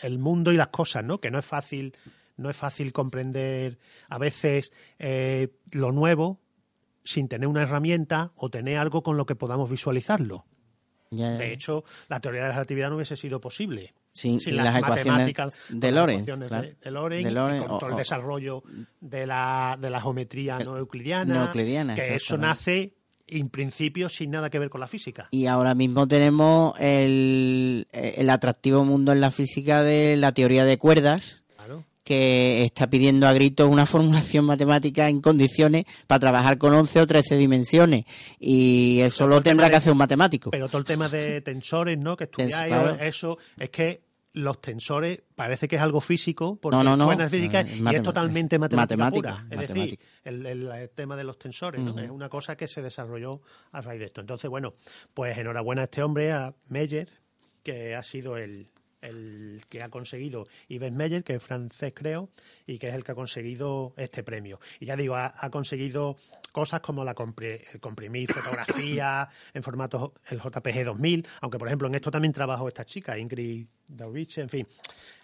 [0.01, 1.19] el mundo y las cosas, ¿no?
[1.19, 1.95] Que no es fácil,
[2.37, 3.77] no es fácil comprender
[4.09, 6.39] a veces eh, lo nuevo
[7.03, 10.45] sin tener una herramienta o tener algo con lo que podamos visualizarlo.
[11.11, 11.37] Ya, ya.
[11.37, 13.93] De hecho, la teoría de la relatividad no hubiese sido posible.
[14.13, 15.33] Sin, sin las, ecuaciones
[15.69, 16.23] de las Lorentz.
[16.23, 16.67] ecuaciones claro.
[16.67, 18.63] de, de Lorentz, De y con todo el desarrollo
[18.99, 22.93] de la, de la geometría no euclidiana, no euclidiana, que eso nace
[23.27, 25.29] en principio sin nada que ver con la física.
[25.31, 30.77] Y ahora mismo tenemos el, el atractivo mundo en la física de la teoría de
[30.77, 31.40] cuerdas.
[32.03, 37.05] Que está pidiendo a gritos una formulación matemática en condiciones para trabajar con 11 o
[37.07, 38.05] 13 dimensiones.
[38.39, 40.49] Y eso lo tendrá que hacer un matemático.
[40.51, 42.17] Pero todo el tema de tensores, ¿no?
[42.17, 42.95] Que Tens- estudiáis, claro.
[42.99, 44.01] eso, es que
[44.33, 48.01] los tensores parece que es algo físico, porque No, no, la física es y es
[48.01, 49.47] totalmente matemática, matemática, pura.
[49.51, 49.83] Es matemática.
[49.83, 51.99] decir, el, el- el tema de los tensores, ¿no?
[51.99, 53.41] Es una cosa que se desarrolló
[53.73, 54.21] a raíz de esto.
[54.21, 54.73] Entonces, bueno,
[55.13, 57.09] pues enhorabuena a este hombre, a Meyer,
[57.61, 58.69] que ha sido el,
[59.01, 62.29] el que ha conseguido Yves Meyer, que es francés creo,
[62.65, 64.59] y que es el que ha conseguido este premio.
[64.79, 66.17] Y ya digo, ha, ha conseguido
[66.51, 71.87] cosas como la compri- el comprimir fotografía en formato el JPG 2000, aunque por ejemplo
[71.87, 74.67] en esto también trabajó esta chica, Ingrid Daurich, en fin.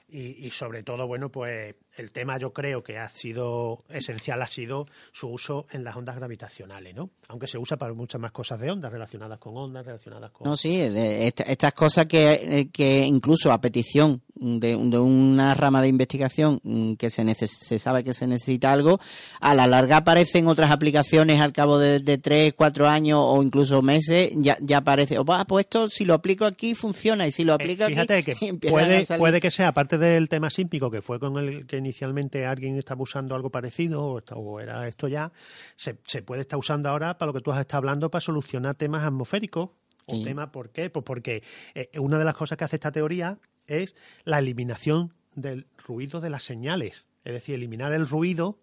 [0.09, 4.47] Y, y sobre todo, bueno, pues el tema yo creo que ha sido esencial ha
[4.47, 7.09] sido su uso en las ondas gravitacionales, ¿no?
[7.27, 10.47] Aunque se usa para muchas más cosas de ondas relacionadas con ondas, relacionadas con...
[10.47, 15.81] No, sí, esta- estas cosas que, eh, que incluso a petición de, de una rama
[15.81, 18.99] de investigación mm, que se, neces- se sabe que se necesita algo,
[19.41, 23.81] a la larga aparecen otras aplicaciones al cabo de, de tres, cuatro años o incluso
[23.81, 27.43] meses, ya, ya aparece, oh, va, pues esto si lo aplico aquí funciona y si
[27.43, 30.49] lo Eh, aplico Fíjate aquí que empiezan a puede, puede que sea, aparte del tema
[30.49, 34.87] sísmico, que fue con el que inicialmente alguien estaba usando algo parecido, o, o era
[34.87, 35.31] esto ya,
[35.75, 38.75] se, se puede estar usando ahora para lo que tú has estado hablando, para solucionar
[38.75, 39.69] temas atmosféricos.
[40.07, 40.17] Sí.
[40.17, 40.89] Un tema, ¿por qué?
[40.89, 41.43] Pues porque
[41.75, 46.29] eh, una de las cosas que hace esta teoría es la eliminación del ruido de
[46.29, 47.07] las señales.
[47.23, 48.59] Es decir, eliminar el ruido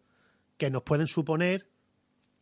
[0.56, 1.68] que nos pueden suponer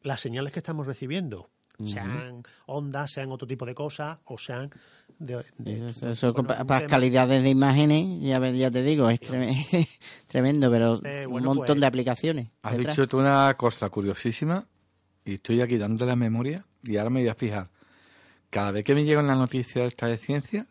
[0.03, 1.51] las señales que estamos recibiendo.
[1.85, 4.71] Sean ondas, sean otro tipo de cosas, o sean
[5.19, 9.09] de, de- Eso, eso bueno, pa- un para tema- calidades de imágenes, ya, te digo,
[9.11, 9.89] es treme-
[10.27, 12.49] tremendo, pero Eh, un montón pues- de aplicaciones.
[12.63, 12.97] Has detrás.
[12.97, 14.67] dicho tú una cosa curiosísima
[15.25, 17.69] y estoy aquí dando la memoria y ahora me voy a fijar.
[18.51, 20.67] Cada vez que me llega una noticia de esta de ciencia,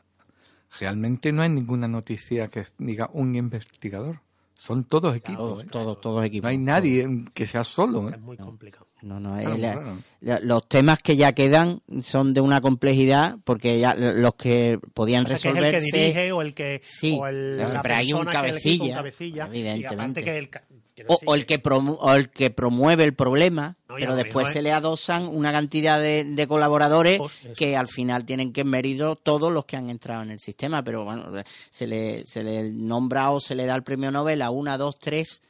[0.79, 4.19] realmente no hay ninguna noticia que diga un investigador.
[4.63, 5.37] Son todos equipos.
[5.37, 5.67] Todos, ¿eh?
[5.71, 6.43] todos, todos equipos.
[6.43, 8.09] No hay nadie que sea solo.
[8.09, 8.13] ¿eh?
[8.13, 8.85] Es muy complicado.
[9.01, 9.97] No, no, es Claro, la- claro.
[10.19, 15.25] la- los temas que ya quedan son de una complejidad porque ya los que podían
[15.25, 17.73] O sea, que es el que resolverse dirige o el que Sí, o el, claro,
[17.73, 19.95] la pero hay un persona que es el equipo, un cabecilla, y evidentemente.
[19.95, 23.77] aparte que el ca- quiero o, el que promu- o el que promueve el problema,
[23.89, 27.87] No, pero después se es- le adosan una cantidad de, de colaboradores Pues que al
[27.87, 31.25] final tienen que mérito todos los que han entrado en el sistema, pero bueno,
[31.69, 34.97] se le, se le nombra o se le da el premio Nobel a una, dos,
[34.99, 35.41] tres,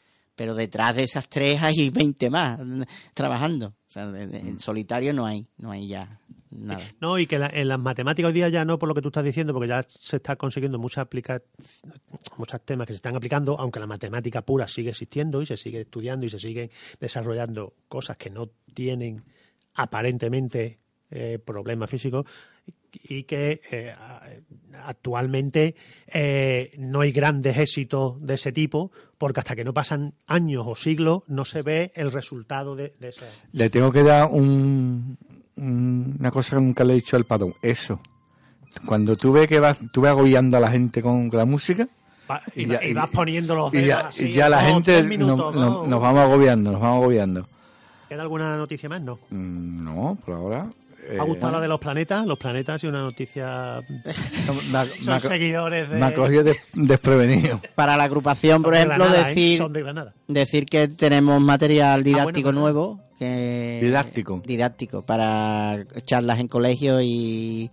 [0.41, 2.81] pero detrás de esas tres hay 20 más mm,
[3.13, 3.67] trabajando.
[3.67, 6.19] O sea, en solitario no hay, no hay ya
[6.49, 6.81] nada.
[6.99, 9.09] No, y que la- en las matemáticas hoy día ya no por lo que tú
[9.09, 11.43] estás diciendo, porque ya se está consiguiendo muchas aplica
[12.37, 15.81] muchos temas que se están aplicando, aunque la matemática pura sigue existiendo y se sigue
[15.81, 19.23] estudiando y se siguen desarrollando cosas que no tienen
[19.75, 20.79] aparentemente
[21.11, 22.25] eh, problemas físicos
[22.93, 23.93] y que eh,
[24.83, 25.75] actualmente
[26.07, 30.75] eh, no hay grandes éxitos de ese tipo porque hasta que no pasan años o
[30.75, 35.17] siglos no se ve el resultado de, de ese Le tengo que dar un,
[35.57, 37.53] un- una cosa que nunca le he dicho al padrón.
[37.61, 37.99] Eso.
[38.85, 41.87] Cuando tú ves que vas, tú vas agobiando a la gente con la música
[42.29, 45.03] Va- y, ya- y vas poniendo los y dedos ya, así, y ya la gente
[45.17, 47.45] no- no- nos vamos agobiando, nos vamos agobiando.
[48.09, 49.01] ¿Queda alguna noticia más?
[49.01, 49.15] No.
[49.29, 50.71] Mm, No, por ahora.
[51.09, 52.25] ¿Me eh, ha gustado la de los planetas?
[52.25, 53.79] Los planetas sido una noticia...
[55.01, 55.97] Son seguidores de...
[55.97, 57.59] me ha cogido des- desprevenido.
[57.75, 59.27] Para la agrupación, por ejemplo, Granada, ¿eh?
[59.29, 60.13] decir Son de Granada.
[60.27, 64.41] decir que tenemos material didáctico bueno, nuevo que Didáctico.
[64.45, 67.69] didáctico para charlas en colegio y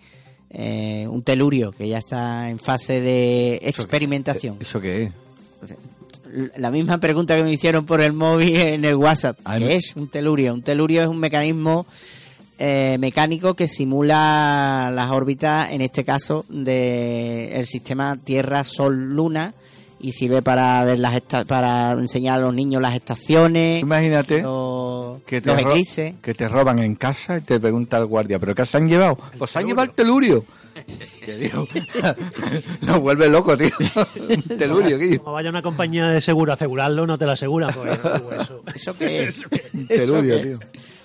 [0.51, 4.57] eh, un telurio que ya está en fase de experimentación.
[4.61, 5.13] ¿Eso qué es?
[6.59, 9.39] La misma pregunta que me hicieron por el móvil en el WhatsApp.
[9.57, 10.53] ¿Qué es un telurio?
[10.53, 11.87] Un telurio es un mecanismo
[12.59, 19.55] eh, mecánico que simula las órbitas, en este caso, del el sistema Tierra-Sol-Luna
[20.01, 25.21] y sirve para ver las esta- para enseñar a los niños las estaciones, Imagínate los,
[25.23, 26.15] que te, los eclipses.
[26.23, 29.17] que te roban en casa y te pregunta el guardia, ¿pero qué se han llevado?
[29.39, 30.45] Pues se han llevado el telurio.
[32.83, 33.71] Nos vuelve loco, tío.
[34.29, 35.21] Un telurio, tío.
[35.23, 37.69] Como vaya una compañía de seguro a asegurarlo, no te lo asegura.
[37.73, 38.63] Pues, uh, eso.
[38.75, 39.43] ¿Eso qué es?
[39.75, 40.59] Un telurio, ¿Eso qué tío.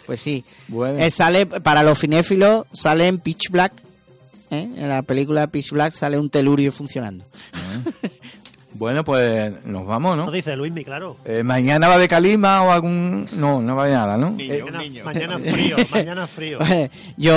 [0.06, 0.44] Pues sí.
[0.68, 1.00] Bueno.
[1.00, 3.74] Eh, sale, para los cinéfilos, sale en Pitch Black.
[4.52, 4.70] ¿eh?
[4.78, 7.24] En la película Pitch Black sale un telurio funcionando.
[8.76, 10.32] Bueno, pues nos vamos, ¿No ¿no?
[10.32, 11.16] dice Luismi, claro?
[11.26, 13.28] Eh, mañana va de Calima o algún...
[13.34, 14.32] No, no va de nada, ¿no?
[14.32, 15.06] Niño, Eh, niño.
[15.06, 16.58] mañana frío, mañana frío.
[16.58, 17.34] Pues, yo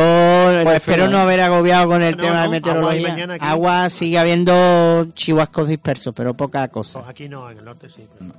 [0.50, 1.08] espero espera.
[1.08, 3.12] no haber agobiado con el No, tema de no, meteorología.
[3.24, 3.36] agua.
[3.40, 7.00] Agua sigue habiendo chihuascos dispersos, pero poca cosa.
[7.00, 8.06] Pues aquí no, en el norte sí.
[8.18, 8.32] pero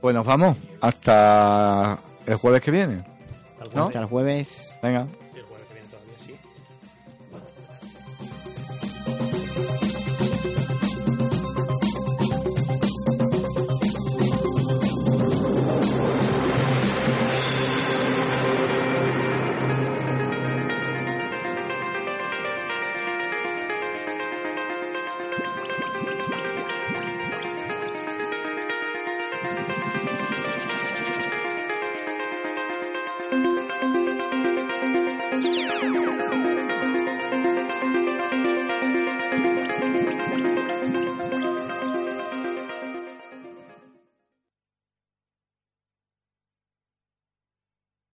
[0.00, 3.02] Pues nos vamos hasta el jueves que viene.
[3.62, 3.86] Hasta el ¿no?
[3.86, 4.78] Hasta el jueves.
[4.82, 5.06] Venga.